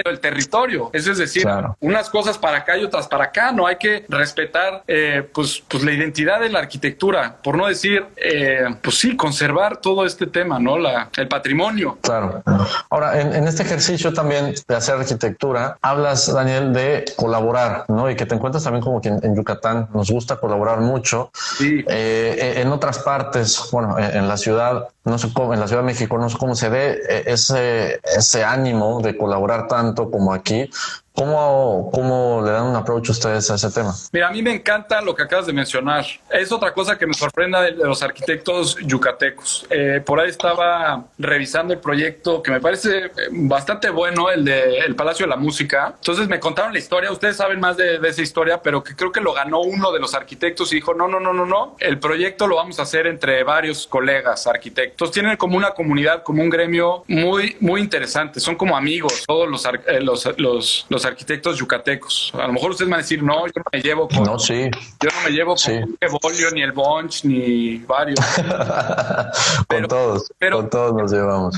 [0.03, 0.89] el territorio.
[0.93, 1.45] Eso es decir,
[1.79, 3.51] unas cosas para acá y otras para acá.
[3.51, 8.05] No hay que respetar, eh, pues, pues la identidad de la arquitectura, por no decir,
[8.17, 10.77] eh, pues sí, conservar todo este tema, ¿no?
[10.77, 11.97] La, el patrimonio.
[12.01, 12.43] Claro.
[12.89, 18.09] Ahora, en, este ejercicio también de hacer arquitectura, hablas, Daniel, de colaborar, ¿no?
[18.09, 21.31] Y que te encuentras también como que en, Yucatán nos gusta colaborar mucho.
[21.57, 21.83] Sí.
[21.87, 25.87] Eh, en otras partes, bueno, en, la ciudad, no sé cómo, en la Ciudad de
[25.87, 30.69] México, no sé cómo se ve ese, ese ánimo de colaborar tanto como aquí,
[31.13, 33.93] ¿Cómo, ¿Cómo le dan un approach ustedes a ese tema?
[34.11, 36.05] Mira, a mí me encanta lo que acabas de mencionar.
[36.29, 39.65] Es otra cosa que me sorprenda de, los arquitectos yucatecos.
[39.69, 44.79] Eh, por ahí estaba revisando el proyecto que me parece eh, bastante bueno, el de
[44.79, 45.93] el Palacio de la Música.
[45.95, 47.11] Entonces me contaron la historia.
[47.11, 50.13] Ustedes saben más de, esa historia, pero que creo que lo ganó uno de los
[50.13, 51.75] arquitectos y dijo, no, no, no, no, no.
[51.79, 55.11] El proyecto lo vamos a hacer entre varios colegas arquitectos.
[55.11, 58.39] Tienen como una comunidad, como un gremio muy, muy interesante.
[58.39, 62.31] Son como amigos, todos los, eh, los, los, los arquitectos yucatecos.
[62.35, 64.23] A lo mejor ustedes van a decir, no, yo no me llevo con.
[64.23, 64.69] No, sí.
[64.99, 68.19] Yo no me llevo con el Evolio, ni el Bunch, ni varios.
[69.67, 70.31] con todos.
[70.51, 71.55] con todos nos llevamos.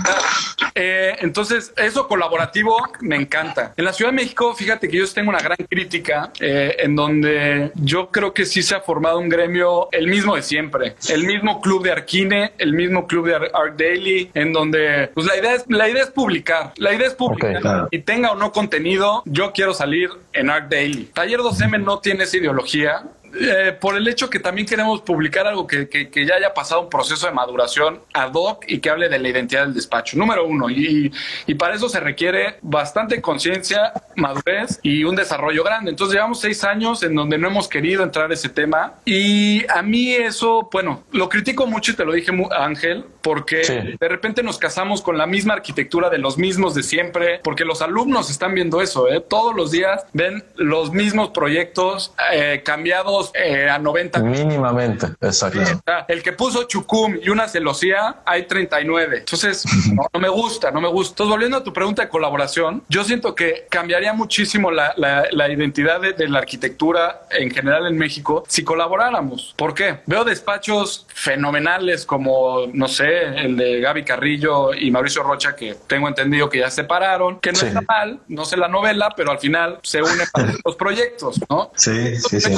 [0.75, 3.73] Eh, entonces, eso colaborativo me encanta.
[3.75, 7.71] En la Ciudad de México, fíjate que yo tengo una gran crítica eh, en donde
[7.75, 10.95] yo creo que sí se ha formado un gremio, el mismo de siempre.
[11.09, 15.37] El mismo club de Arquine, el mismo club de Art Daily, en donde pues la
[15.37, 16.73] idea es, la idea es publicar.
[16.77, 17.87] La idea es publicar.
[17.91, 21.05] Y tenga o no contenido, yo quiero salir en Art Daily.
[21.13, 23.03] Taller 2M no tiene esa ideología.
[23.35, 26.89] Eh, por el hecho que también queremos publicar algo que, que, ya haya pasado un
[26.89, 30.17] proceso de maduración ad hoc y que hable de la identidad del despacho.
[30.17, 31.11] Número uno, y,
[31.47, 35.91] y para eso se requiere bastante conciencia, madurez y un desarrollo grande.
[35.91, 39.81] Entonces llevamos seis años en donde no hemos querido entrar a ese tema y a
[39.81, 44.57] mí eso, bueno, lo critico mucho y te lo dije Ángel, porque de repente nos
[44.57, 48.81] casamos con la misma arquitectura de los mismos de siempre, porque los alumnos están viendo
[48.81, 49.21] eso, ¿eh?
[49.21, 54.19] todos los días ven los mismos proyectos eh, cambiados eh, a 90.
[54.19, 55.59] Mínimamente, exacto.
[56.07, 59.19] El que puso Chucum y una celosía, hay 39.
[59.19, 61.13] Entonces, no, me gusta, no me gusta.
[61.13, 66.01] Entonces, volviendo a tu pregunta de colaboración, yo siento que cambiaría muchísimo la, la, identidad
[66.01, 69.53] de, la arquitectura en general en México si colaboráramos.
[69.57, 69.99] ¿Por qué?
[70.05, 76.07] Veo despachos fenomenales como, no sé, el de Gaby Carrillo y Mauricio Rocha, que tengo
[76.07, 79.39] entendido que ya se separaron, que no está mal, no sé la novela, pero al
[79.39, 81.71] final se unen para los proyectos, ¿no?
[81.75, 82.53] Sí, sí, sí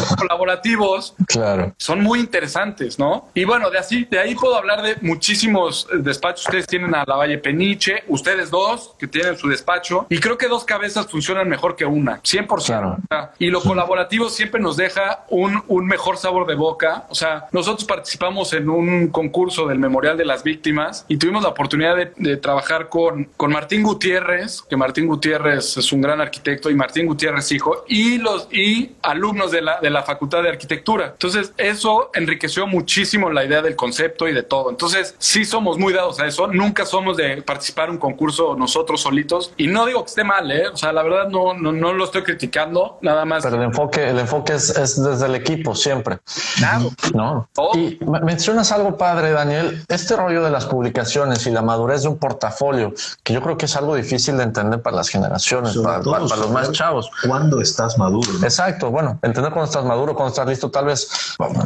[1.27, 1.73] claro.
[1.77, 3.29] son muy interesantes, ¿no?
[3.33, 6.45] Y bueno, de así, de ahí puedo hablar de muchísimos despachos.
[6.45, 10.47] Ustedes tienen a la Valle Peniche, ustedes dos que tienen su despacho, y creo que
[10.47, 13.33] dos cabezas funcionan mejor que una, 100%.
[13.39, 17.05] Y lo colaborativo siempre nos deja un, un mejor sabor de boca.
[17.09, 21.49] O sea, nosotros participamos en un concurso del Memorial de las Víctimas y tuvimos la
[21.49, 26.69] oportunidad de, de trabajar con, con Martín Gutiérrez, que Martín Gutiérrez es un gran arquitecto
[26.69, 31.07] y Martín Gutiérrez hijo, y los y alumnos de la, de la Facultad de Arquitectura.
[31.13, 34.69] Entonces, eso enriqueció muchísimo la idea del concepto y de todo.
[34.69, 36.47] Entonces, sí somos muy dados a eso.
[36.47, 39.53] Nunca somos de participar en un concurso nosotros solitos.
[39.57, 40.67] Y no digo que esté mal, ¿eh?
[40.67, 43.43] O sea, la verdad, no, no, no lo estoy criticando, nada más.
[43.43, 46.19] Pero el enfoque, el enfoque es, es desde el equipo siempre.
[46.57, 46.91] Claro.
[47.13, 47.49] No.
[47.75, 52.17] Y mencionas algo padre, Daniel, este rollo de las publicaciones y la madurez de un
[52.17, 56.51] portafolio, que yo creo que es algo difícil de entender para las generaciones, para, los
[56.51, 57.09] más chavos.
[57.25, 58.29] ¿Cuándo estás maduro?
[58.43, 58.91] Exacto.
[58.91, 61.07] Bueno, entender cuando estás maduro, cuando estás listo, tal vez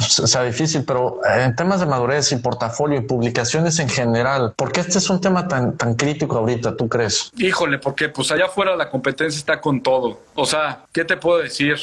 [0.07, 4.81] sea difícil, pero en temas de madurez y portafolio y publicaciones en general, ¿por qué
[4.81, 7.31] este es un tema tan, tan crítico ahorita, tú crees?
[7.37, 10.19] Híjole, porque pues allá afuera la competencia está con todo.
[10.35, 11.77] O sea, ¿qué te puedo decir?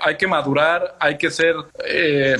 [0.00, 2.36] hay que madurar, hay que ser, eh,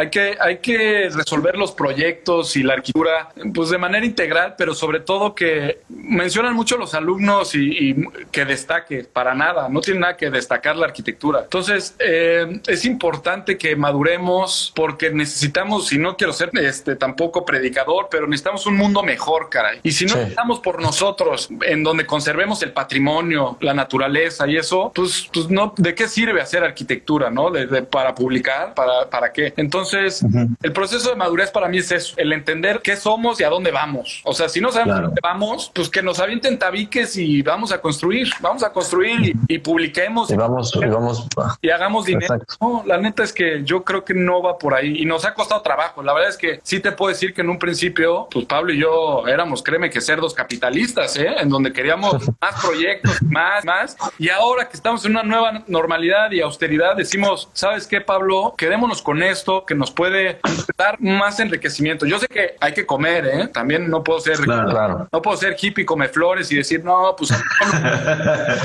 [0.00, 4.74] hay que, hay que resolver los proyectos y la arquitectura, pues de manera integral, pero
[4.74, 7.94] sobre todo que mencionan mucho los alumnos y,
[8.32, 11.40] que destaque, para nada, no tiene nada que destacar la arquitectura.
[11.42, 18.08] Entonces, eh, es importante que maduremos porque necesitamos, y no quiero ser este tampoco predicador,
[18.10, 19.80] pero necesitamos un mundo mejor, caray.
[19.82, 24.92] Y si no estamos por nosotros, en donde conservemos el patrimonio, la naturaleza y eso,
[24.94, 27.50] pues, pues no, ¿de qué sirve hacer arquitectura, no?
[27.50, 29.52] De, para publicar, para, para qué.
[29.56, 33.48] Entonces, el proceso de madurez para mí es eso, el entender qué somos y a
[33.48, 34.20] dónde vamos.
[34.24, 37.72] O sea, si no sabemos a dónde vamos, pues que nos avienten tabiques y vamos
[37.72, 40.30] a construir, vamos a construir y, publiquemos.
[40.30, 41.26] Y vamos, y vamos.
[41.60, 42.38] Y hagamos dinero.
[42.60, 45.34] No, la neta es que yo creo que no va por ahí y nos ha
[45.34, 46.02] costado trabajo.
[46.02, 48.78] La verdad es que sí te puedo decir que en un principio, pues Pablo y
[48.78, 51.34] yo éramos, créeme que cerdos capitalistas, ¿eh?
[51.38, 53.96] En donde queríamos más proyectos, más, más.
[54.18, 58.54] Y ahora que estamos en una nueva normalidad y austeridad, decimos, ¿sabes qué, Pablo?
[58.56, 60.40] Quedémonos con esto que nos puede
[60.76, 62.04] dar más enriquecimiento.
[62.04, 63.46] Yo sé que hay que comer, ¿eh?
[63.46, 67.30] También no puedo ser, claro, no puedo ser hippie, come flores y decir, no, pues.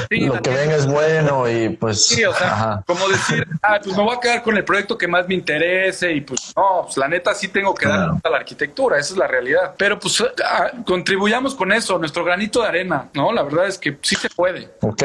[0.09, 2.07] Lo que venga es bueno y pues.
[2.07, 5.07] Sí, o sea, como decir, ah, pues me voy a quedar con el proyecto que
[5.07, 8.37] más me interese y pues no, pues la neta sí tengo que dar a la
[8.37, 9.75] arquitectura, esa es la realidad.
[9.77, 13.31] Pero pues ah, contribuyamos con eso, nuestro granito de arena, ¿no?
[13.31, 14.71] La verdad es que sí se puede.
[14.81, 15.03] Ok.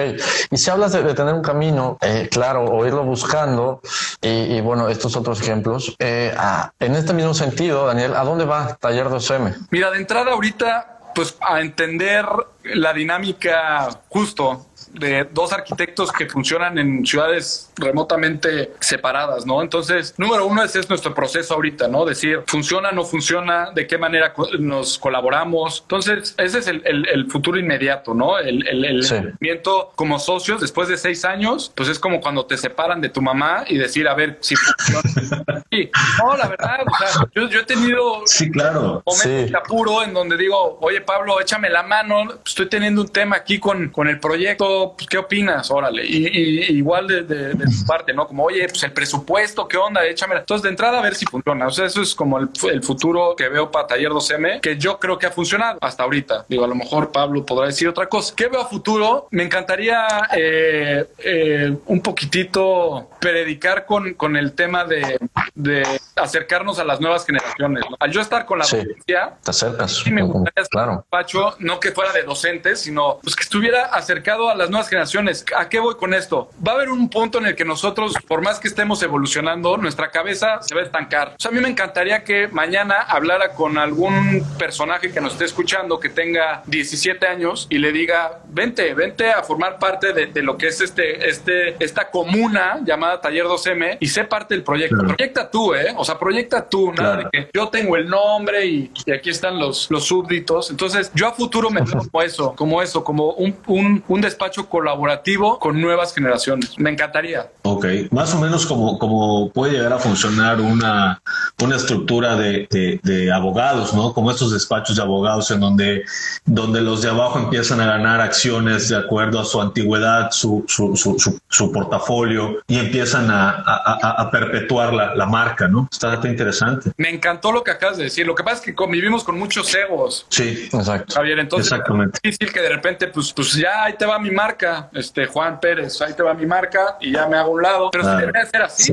[0.51, 3.83] Y si hablas de, tener un camino, eh, claro, o irlo buscando,
[4.23, 8.77] y, bueno, estos otros ejemplos, eh, ah, en este mismo sentido, Daniel, ¿a dónde va
[8.77, 9.69] Taller 2M?
[9.71, 12.27] Mira, de entrada ahorita, pues a entender
[12.63, 19.63] la dinámica justo de dos arquitectos que funcionan en ciudades remotamente separadas, ¿no?
[19.63, 22.05] Entonces, número uno, ese es nuestro proceso ahorita, ¿no?
[22.05, 25.81] Decir, funciona, no funciona, de qué manera nos colaboramos.
[25.83, 28.39] Entonces, ese es el, futuro inmediato, ¿no?
[28.39, 33.01] El, el, movimiento como socios después de seis años, pues es como cuando te separan
[33.01, 35.63] de tu mamá y decir, a ver si funciona.
[35.71, 35.91] sí.
[36.19, 39.03] No, la verdad, o sea, yo, he tenido sí, claro.
[39.05, 43.37] momentos de apuro en donde digo, oye, Pablo, échame la mano, estoy teniendo un tema
[43.37, 45.71] aquí con, con el proyecto, pues, ¿qué opinas?
[45.71, 46.05] Órale.
[46.05, 48.27] Y, igual de, de, su parte, ¿no?
[48.27, 50.05] Como, oye, pues el presupuesto, ¿qué onda?
[50.05, 50.37] Échame.
[50.37, 51.67] Entonces, de entrada, a ver si funciona.
[51.67, 52.49] O sea, eso es como el,
[52.83, 56.47] futuro que veo para Taller 2M, que yo creo que ha funcionado hasta ahorita.
[56.49, 58.35] Digo, a lo mejor Pablo podrá decir otra cosa.
[58.37, 59.29] ¿Qué veo a futuro?
[59.31, 60.07] Me encantaría
[60.37, 65.19] eh, eh, un poquitito predicar con, con el tema de,
[65.55, 67.85] de acercarnos a las nuevas generaciones.
[67.99, 69.15] Al yo estar con la sí, te
[69.51, 69.93] acercas.
[69.93, 71.05] Sí, me gustaría claro.
[71.09, 75.45] Pacho, no que fuera de docentes, sino pues que estuviera acercado a las nuevas generaciones.
[75.57, 76.51] ¿A qué voy con esto?
[76.67, 80.11] Va a haber un punto en el que nosotros, por más que estemos evolucionando, nuestra
[80.11, 81.29] cabeza se va a estancar.
[81.29, 85.45] O sea, a mí me encantaría que mañana hablara con algún personaje que nos esté
[85.45, 90.57] escuchando que tenga 17 años y le diga, vente, vente a formar parte de, lo
[90.57, 94.97] que es este, este, esta comuna llamada Taller 2M y sé parte del proyecto.
[94.97, 95.93] Proyecta tú, ¿eh?
[95.97, 99.91] O sea, proyecta tú, nada de que yo tengo el nombre y, aquí están los,
[99.91, 100.71] los súbditos.
[100.71, 104.69] Entonces, yo a futuro me veo como eso, como eso, como un, un, un despacho
[104.69, 106.79] colaborativo con nuevas generaciones.
[106.79, 107.51] Me encantaría.
[107.63, 111.23] Ok, más o menos como, como puede llegar a funcionar una,
[111.63, 114.13] una estructura de, de, abogados, ¿no?
[114.13, 116.05] Como estos despachos de abogados en donde,
[116.45, 120.97] donde los de abajo empiezan a ganar acciones de acuerdo a su antigüedad, su, su,
[120.97, 125.89] su, su, portafolio y empiezan a, a, a perpetuar la, la, marca, ¿no?
[126.09, 126.93] Está, interesante.
[126.97, 128.27] Me encantó lo que acabas de decir.
[128.27, 130.27] Lo que pasa es que convivimos con muchos egos.
[130.31, 131.15] Sí, exacto.
[131.15, 134.89] Javier, entonces es difícil que de repente, pues, pues ya ahí te va mi marca,
[134.95, 137.91] este Juan Pérez, ahí te va mi marca y ya me hago un lado.
[137.91, 138.93] Pero se debería hacer así.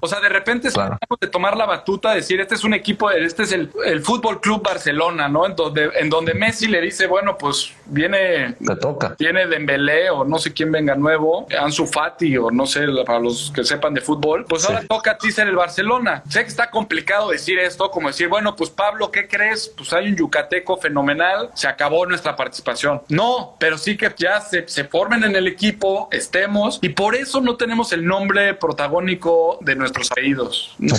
[0.00, 0.98] o sea, de repente claro.
[1.20, 4.62] de tomar la batuta, decir, este es un equipo, este es el, el Fútbol Club
[4.62, 5.46] Barcelona, ¿no?
[5.46, 8.54] En donde, en donde Messi le dice, bueno, pues viene.
[8.64, 9.14] Te toca.
[9.18, 13.50] Viene Dembélé o no sé quién venga nuevo, Ansu Fati o no sé, para los
[13.54, 14.44] que sepan de fútbol.
[14.48, 16.22] Pues ahora toca a ti ser el Barcelona.
[16.28, 19.72] Sé que está complicado decir esto, como decir, bueno, pues Pablo, ¿qué crees?
[19.76, 23.02] Pues hay un yucateco fenomenal, se acabó nuestra participación.
[23.08, 27.40] No, pero sí que ya se, se formen en el equipo, estemos, y por eso
[27.40, 30.74] no tenemos el nombre protagónico de nuestros apellidos.
[30.78, 30.96] No,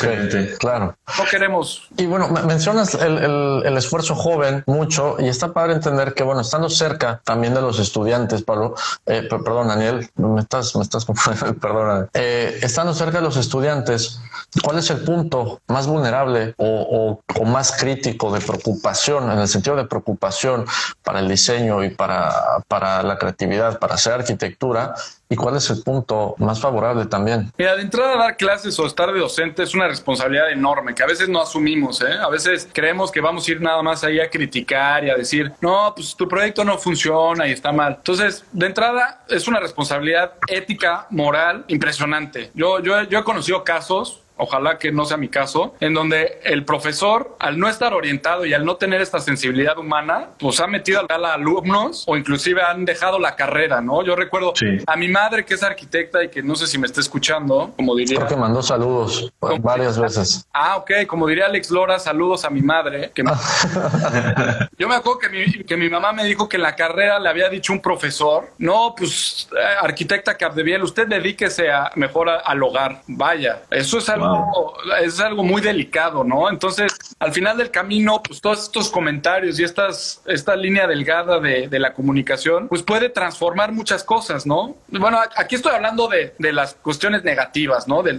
[0.59, 0.95] claro.
[1.17, 1.87] no queremos.
[1.97, 6.69] Y bueno, mencionas el, el, esfuerzo joven mucho, y está padre entender que, bueno, estando
[6.81, 8.73] cerca también de los estudiantes, Pablo,
[9.05, 11.05] eh, perdón, Daniel, me estás, me estás,
[11.61, 14.19] perdona, eh, estando cerca de los estudiantes,
[14.63, 19.85] ¿cuál es el punto más vulnerable o, más crítico de preocupación, en el sentido de
[19.85, 20.65] preocupación
[21.03, 24.95] para el diseño y para la creatividad, para hacer arquitectura?
[25.31, 27.53] ¿Y cuál es el punto más favorable también?
[27.57, 31.05] Mira, de entrada dar clases o estar de docente es una responsabilidad enorme que a
[31.05, 32.01] veces no asumimos.
[32.01, 32.15] ¿eh?
[32.21, 35.53] A veces creemos que vamos a ir nada más ahí a criticar y a decir,
[35.61, 37.95] no, pues tu proyecto no funciona y está mal.
[37.99, 42.51] Entonces, de entrada es una responsabilidad ética, moral, impresionante.
[42.53, 46.65] Yo, yo, yo he conocido casos ojalá que no sea mi caso, en donde el
[46.65, 51.01] profesor, al no estar orientado y al no tener esta sensibilidad humana, pues ha metido
[51.01, 54.03] a alumnos o inclusive han dejado la carrera, ¿no?
[54.03, 54.53] Yo recuerdo
[54.87, 57.95] a mi madre que es arquitecta y que no sé si me está escuchando, como
[57.95, 58.17] diría.
[58.17, 60.47] Creo que mandó saludos varias veces.
[60.53, 63.11] Ah, ok, como diría Alex Lora, saludos a mi madre.
[63.13, 63.23] Que
[64.77, 67.29] Yo me acuerdo que mi, que mi mamá me dijo que en la carrera le
[67.29, 73.01] había dicho un profesor, no, pues eh, arquitecta Capdeviel, usted dedíquese a, mejor al hogar.
[73.07, 74.30] Vaya, eso es algo
[75.01, 76.49] es algo muy delicado, ¿no?
[76.49, 81.79] Entonces, al final del camino, pues todos estos comentarios y estas, esta línea delgada de,
[81.81, 84.75] la comunicación, pues puede transformar muchas cosas, ¿no?
[84.87, 88.03] Bueno, aquí estoy hablando de, las cuestiones negativas, ¿no?
[88.03, 88.13] De,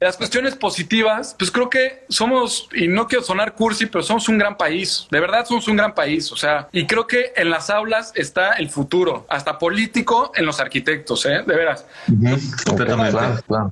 [0.00, 4.38] las cuestiones positivas, pues creo que somos, y no quiero sonar cursi, pero somos un
[4.38, 5.06] gran país.
[5.10, 8.52] De verdad somos un gran país, o sea, y creo que en las aulas está
[8.54, 11.42] el futuro, hasta político en los arquitectos, ¿eh?
[11.46, 11.86] De veras.
[12.66, 13.18] Completamente.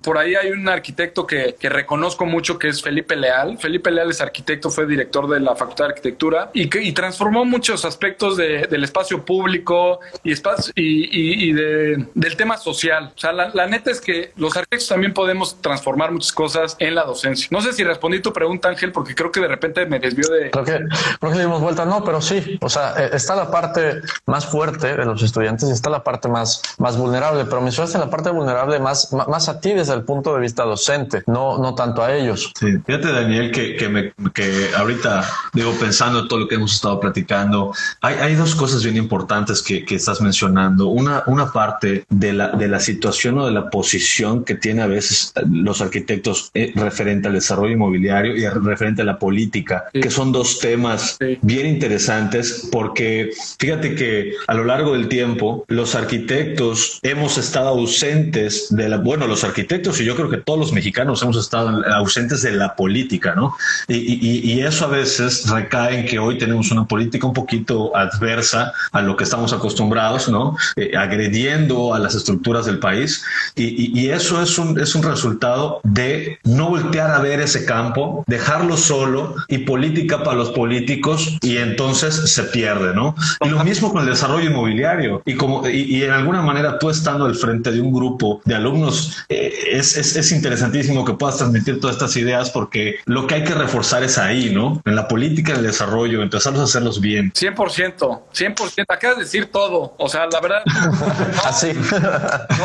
[0.03, 3.59] Por ahí hay un un arquitecto que, reconozco mucho que es Felipe Leal.
[3.59, 7.45] Felipe Leal es arquitecto, fue director de la Facultad de Arquitectura y, que, y transformó
[7.45, 13.13] muchos aspectos del espacio público y, espacio, y, del tema social.
[13.17, 17.05] O sea, la, neta es que los arquitectos también podemos transformar muchas cosas en la
[17.05, 17.49] docencia.
[17.51, 20.51] No sé si respondí tu pregunta, Ángel, porque creo que de repente me desvió de...
[20.51, 20.79] Creo que,
[21.21, 21.85] creo que dimos vuelta.
[21.85, 22.59] No, pero sí.
[22.61, 26.29] O sea, eh, está la parte más fuerte de los estudiantes y está la parte
[26.29, 30.35] más, más vulnerable, pero mencionaste la parte vulnerable más, más a ti desde el punto
[30.35, 32.53] de vista docente, no, no tanto a ellos.
[32.59, 36.75] Sí, fíjate Daniel que, que, me, que ahorita digo pensando en todo lo que hemos
[36.75, 40.89] estado platicando, hay, hay dos cosas bien importantes que, que, estás mencionando.
[40.89, 44.87] Una, una parte de la, de la situación o de la posición que tiene a
[44.87, 50.33] veces los arquitectos eh, referente al desarrollo inmobiliario y referente a la política, que son
[50.33, 57.39] dos temas bien interesantes porque fíjate que a lo largo del tiempo los arquitectos hemos
[57.39, 61.37] estado ausentes de la, bueno, los arquitectos y yo creo que todos los mexicanos hemos
[61.37, 63.57] estado ausentes de la política, ¿no?
[63.89, 69.01] Y, eso a veces recae en que hoy tenemos una política un poquito adversa a
[69.01, 70.57] lo que estamos acostumbrados, ¿no?
[70.77, 73.25] Eh, agrediendo a las estructuras del país.
[73.57, 78.77] Y, eso es un, es un resultado de no voltear a ver ese campo, dejarlo
[78.77, 83.15] solo y política para los políticos y entonces se pierde, ¿no?
[83.45, 85.23] Y lo mismo con el desarrollo inmobiliario.
[85.25, 89.25] Y como y, en alguna manera tú estando al frente de un grupo de alumnos
[89.29, 93.45] eh, es, es, es interesantísimo que puedas transmitir todas estas ideas porque lo que hay
[93.45, 94.81] que reforzar es ahí, ¿no?
[94.85, 97.33] En la política del desarrollo, empezarlos a hacerlos bien.
[97.33, 98.85] 100%, 100%.
[98.89, 99.95] Acabas de decir todo.
[99.99, 100.63] O sea, la verdad.
[101.45, 101.73] Así.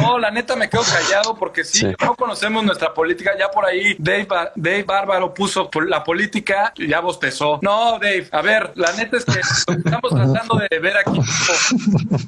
[0.01, 3.31] no, la neta me quedo callado porque si no conocemos nuestra política.
[3.37, 7.59] Ya por ahí Dave, Dave Bárbaro puso la política y ya bostezó.
[7.61, 11.19] No, Dave, a ver, la neta es que estamos tratando de ver aquí.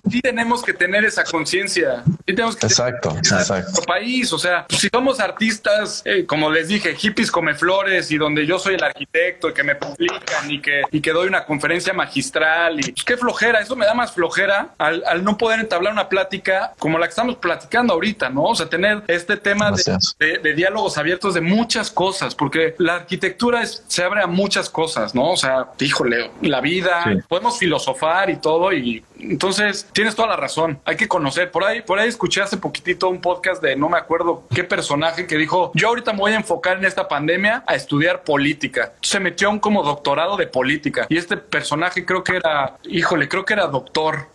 [0.10, 2.04] Sí tenemos que tener esa conciencia.
[2.06, 3.54] Sí tenemos que exacto, exacto.
[3.54, 4.32] nuestro país.
[4.34, 8.60] O sea, si somos artistas, eh, como les dije, hippies come flores y donde yo
[8.60, 12.80] soy el arquitecto y que me publican y que, y que doy una conferencia magistral
[12.80, 16.74] y pues, qué flojera, eso me da más flojera al, no poder entablar una plática
[16.80, 18.44] como la que estamos platicando ahorita, ¿no?
[18.44, 19.72] O sea, tener este tema
[20.20, 25.32] de, diálogos abiertos de muchas cosas, porque la arquitectura se abre a muchas cosas, ¿no?
[25.32, 30.80] O sea, híjole, la vida, podemos filosofar y todo y entonces tienes toda la razón,
[30.86, 31.52] hay que conocer.
[31.52, 35.07] Por ahí, por ahí escuché hace poquitito un podcast de no me acuerdo qué personaje
[35.14, 38.94] que dijo, yo ahorita me voy a enfocar en esta pandemia a estudiar política.
[39.02, 43.46] Se metió un como doctorado de política y este personaje creo que era, híjole, creo
[43.46, 44.30] que era doctor.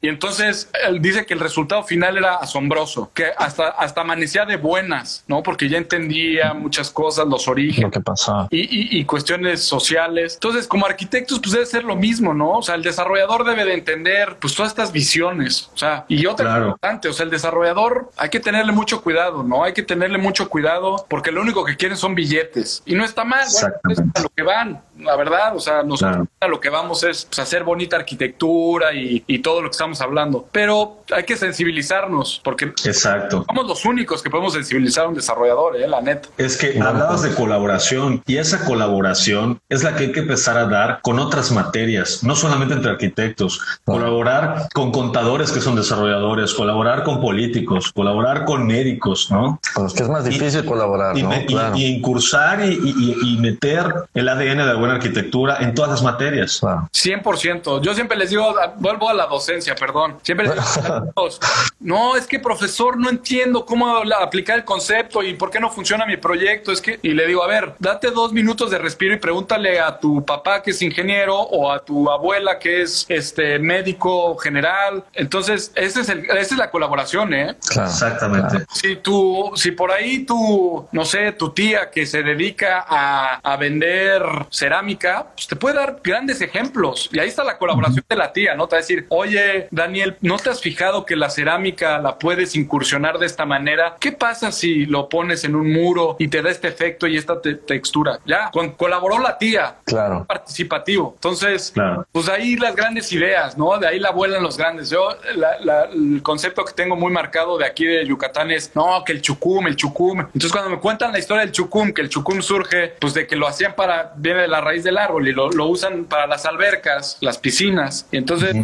[0.00, 4.56] Y entonces él dice que el resultado final era asombroso, que hasta, hasta amanecía de
[4.56, 5.42] buenas, ¿no?
[5.42, 7.84] Porque ya entendía muchas cosas, los orígenes.
[7.84, 8.48] Lo que pasaba.
[8.50, 10.34] Y, y, cuestiones sociales.
[10.34, 12.58] Entonces, como arquitectos, pues debe ser lo mismo, ¿no?
[12.58, 15.70] O sea, el desarrollador debe de entender, pues, todas estas visiones.
[15.74, 16.64] O sea, y otra claro.
[16.66, 19.64] importante, o sea, el desarrollador hay que tenerle mucho cuidado, ¿no?
[19.64, 22.82] Hay que tenerle mucho cuidado porque lo único que quieren son billetes.
[22.86, 25.56] Y no está mal, bueno, es a lo que van, la verdad.
[25.56, 29.60] O sea, nosotros a lo que vamos es pues, hacer bonita arquitectura y, y todo
[29.60, 30.48] lo que estamos hablando.
[30.52, 33.44] Pero hay que sensibilizarnos porque Exacto.
[33.46, 35.88] somos los únicos que podemos sensibilizar a un desarrollador, ¿eh?
[35.88, 36.28] la neta.
[36.38, 40.66] Es que hablabas de colaboración y esa colaboración es la que hay que empezar a
[40.66, 47.02] dar con otras materias, no solamente entre arquitectos, colaborar con contadores que son desarrolladores, colaborar
[47.02, 49.60] con políticos, colaborar con médicos, ¿no?
[49.88, 51.34] Los que es más difícil colaborar, y, ¿no?
[51.34, 51.74] y, claro.
[51.74, 56.58] y, incursar y, meter el ADN de la buena arquitectura en todas las materias.
[56.60, 56.90] Claro.
[56.92, 57.80] 100%.
[57.80, 60.18] Yo siempre les digo, vuelvo a la docencia, perdón.
[60.22, 61.08] Siempre les digo,
[61.80, 66.04] no, es que profesor, no entiendo cómo aplicar el concepto y por qué no funciona
[66.04, 66.70] mi proyecto.
[66.70, 69.98] Es que, y le digo, a ver, date dos minutos de respiro y pregúntale a
[69.98, 75.04] tu papá que es ingeniero o a tu abuela que es este médico general.
[75.14, 77.56] Entonces, ese es el, esa es la colaboración, ¿eh?
[77.68, 78.48] Claro, Exactamente.
[78.48, 78.64] Claro.
[78.72, 83.56] Si tú, si por ahí tu, no sé, tu tía que se dedica a, a
[83.56, 87.08] vender cerámica, pues te puede dar grandes ejemplos.
[87.12, 88.68] Y ahí está la colaboración de la tía, ¿no?
[88.68, 92.56] Te va a decir, oye, Daniel, ¿no te has fijado que la cerámica la puedes
[92.56, 93.96] incursionar de esta manera?
[94.00, 97.40] ¿Qué pasa si lo pones en un muro y te da este efecto y esta
[97.40, 98.18] te textura?
[98.26, 99.76] Ya, con, colaboró la tía.
[99.84, 100.24] Claro.
[100.26, 101.12] Participativo.
[101.14, 102.06] Entonces, claro.
[102.12, 103.78] pues ahí las grandes ideas, ¿no?
[103.78, 104.90] De ahí la vuelan los grandes.
[104.90, 109.02] Yo, la, la, el concepto que tengo muy marcado de aquí de Yucatán es, no,
[109.04, 109.22] que el
[109.58, 110.20] chucum, el chucum.
[110.20, 113.36] Entonces, cuando me cuentan la historia del chucum, que el chucum surge, pues de que
[113.36, 116.46] lo hacían para, viene de la raíz del árbol y lo, lo usan para las
[116.46, 118.06] albercas, las piscinas.
[118.10, 118.54] Y entonces,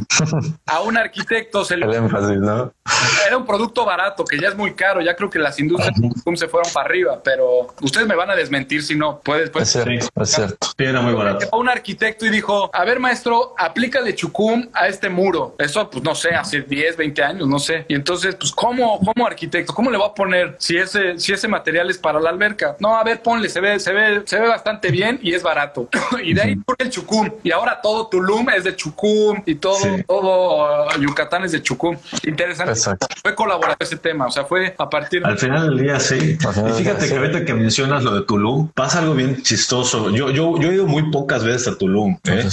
[0.66, 1.86] a un arquitecto se le...
[1.86, 2.72] El énfasis, ¿no?
[3.26, 5.00] Era un producto barato, que ya es muy caro.
[5.00, 8.30] Ya creo que las industrias del chucum se fueron para arriba, pero ustedes me van
[8.30, 9.20] a desmentir si no.
[9.20, 9.74] Puedes, puedes.
[9.74, 10.66] Es cierto, es cierto.
[10.76, 11.48] Sí, era muy barato.
[11.50, 15.54] A un arquitecto y dijo, a ver, maestro, aplícale chucum a este muro.
[15.58, 17.84] Eso, pues, no sé, hace 10, 20 años, no sé.
[17.88, 19.72] Y entonces, pues, ¿cómo, cómo arquitecto?
[19.74, 22.76] ¿Cómo le va a poner si ese, si ese material es para la alberca?
[22.78, 25.88] No, a ver, ponle, se ve, se ve, se ve bastante bien y es barato.
[26.22, 27.30] y de ahí surge el chucum.
[27.42, 30.04] Y ahora todo Tulum es de chucum y todo, sí.
[30.06, 31.96] todo uh, Yucatán es de chucum.
[32.24, 32.72] Interesante.
[32.72, 33.06] Exacto.
[33.22, 34.26] Fue colaborar ese tema.
[34.26, 35.28] O sea, fue a partir de...
[35.28, 36.38] Al final del día, sí.
[36.38, 40.10] Y fíjate que ahorita que mencionas lo de Tulum, pasa algo bien chistoso.
[40.10, 42.18] Yo, yo, yo he ido muy pocas veces a Tulum.
[42.24, 42.44] ¿eh?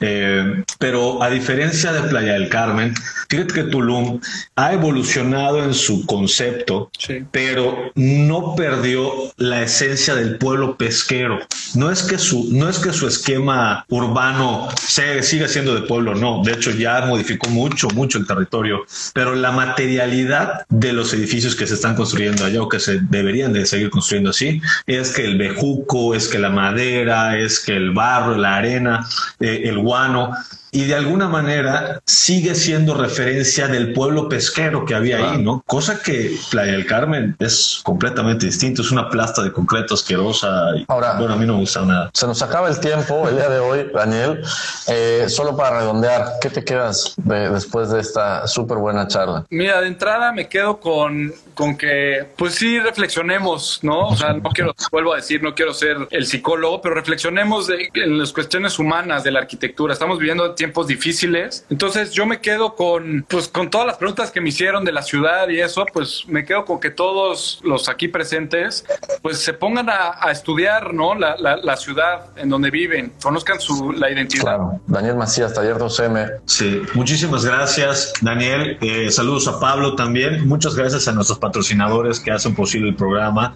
[0.00, 2.94] Eh, pero a diferencia de Playa del Carmen,
[3.28, 4.20] fíjate que Tulum
[4.56, 7.24] ha evolucionado en su concepto, sí.
[7.30, 7.53] pero
[7.94, 11.38] no perdió la esencia del pueblo pesquero.
[11.74, 16.14] No es que su, no es que su esquema urbano se, siga siendo de pueblo,
[16.14, 16.42] no.
[16.44, 21.66] De hecho, ya modificó mucho, mucho el territorio, pero la materialidad de los edificios que
[21.66, 25.38] se están construyendo allá o que se deberían de seguir construyendo así es que el
[25.38, 29.06] bejuco, es que la madera, es que el barro, la arena,
[29.40, 30.30] eh, el guano
[30.74, 35.62] y de alguna manera sigue siendo referencia del pueblo pesquero que había ahí, ¿no?
[35.68, 40.76] Cosa que Playa del Carmen es completamente distinto, es una plasta de concreto asquerosa.
[40.76, 42.10] Y, Ahora, bueno, a mí no me gusta nada.
[42.12, 44.42] Se nos acaba el tiempo el día de hoy, Daniel.
[44.88, 49.46] Eh, solo para redondear, ¿qué te quedas de, después de esta súper buena charla?
[49.50, 54.08] Mira, de entrada me quedo con, con que, pues sí, reflexionemos, ¿no?
[54.08, 57.90] O sea, no quiero, vuelvo a decir, no quiero ser el psicólogo, pero reflexionemos de,
[57.94, 59.92] en las cuestiones humanas de la arquitectura.
[59.92, 61.64] Estamos viviendo tiempos difíciles.
[61.70, 65.02] Entonces yo me quedo con, pues con todas las preguntas que me hicieron de la
[65.02, 68.84] ciudad y eso, pues me quedo con que todos los aquí presentes,
[69.22, 71.14] pues se pongan a, a estudiar, ¿no?
[71.14, 74.44] La, la, la, ciudad en donde viven, conozcan su, la identidad.
[74.44, 74.80] Claro.
[74.86, 76.40] Daniel Macías, Taller 2M.
[76.46, 78.78] Sí, muchísimas gracias, Daniel.
[78.80, 80.46] Eh, saludos a Pablo también.
[80.46, 83.54] Muchas gracias a nuestros patrocinadores que hacen posible el programa.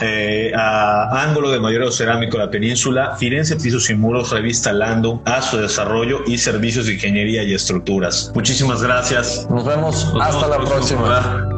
[0.00, 5.22] Eh, a Ángulo de Mayoreo Cerámico de la Península, Firenze Pisos y Muros, Revista Lando,
[5.24, 8.30] a su desarrollo y servicios de ingeniería y estructuras.
[8.34, 9.46] Muchísimas gracias.
[9.50, 10.12] Nos vemos.
[10.12, 11.50] Nos Hasta vemos la próxima.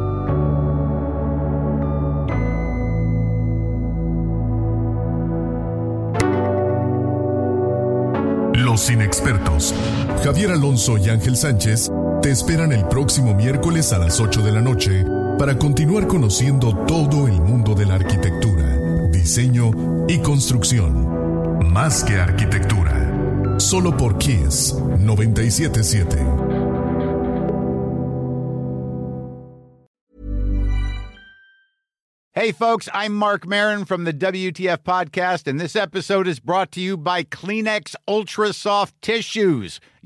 [8.55, 9.75] Los inexpertos,
[10.23, 14.61] Javier Alonso y Ángel Sánchez, te esperan el próximo miércoles a las 8 de la
[14.61, 15.05] noche
[15.39, 18.77] para continuar conociendo todo el mundo de la arquitectura,
[19.11, 19.71] diseño
[20.09, 21.71] y construcción.
[21.73, 23.06] Más que arquitectura.
[23.67, 26.47] Solo por Kiss 977.
[32.33, 36.81] Hey, folks, I'm Mark Marin from the WTF Podcast, and this episode is brought to
[36.81, 39.81] you by Kleenex Ultra Soft Tissues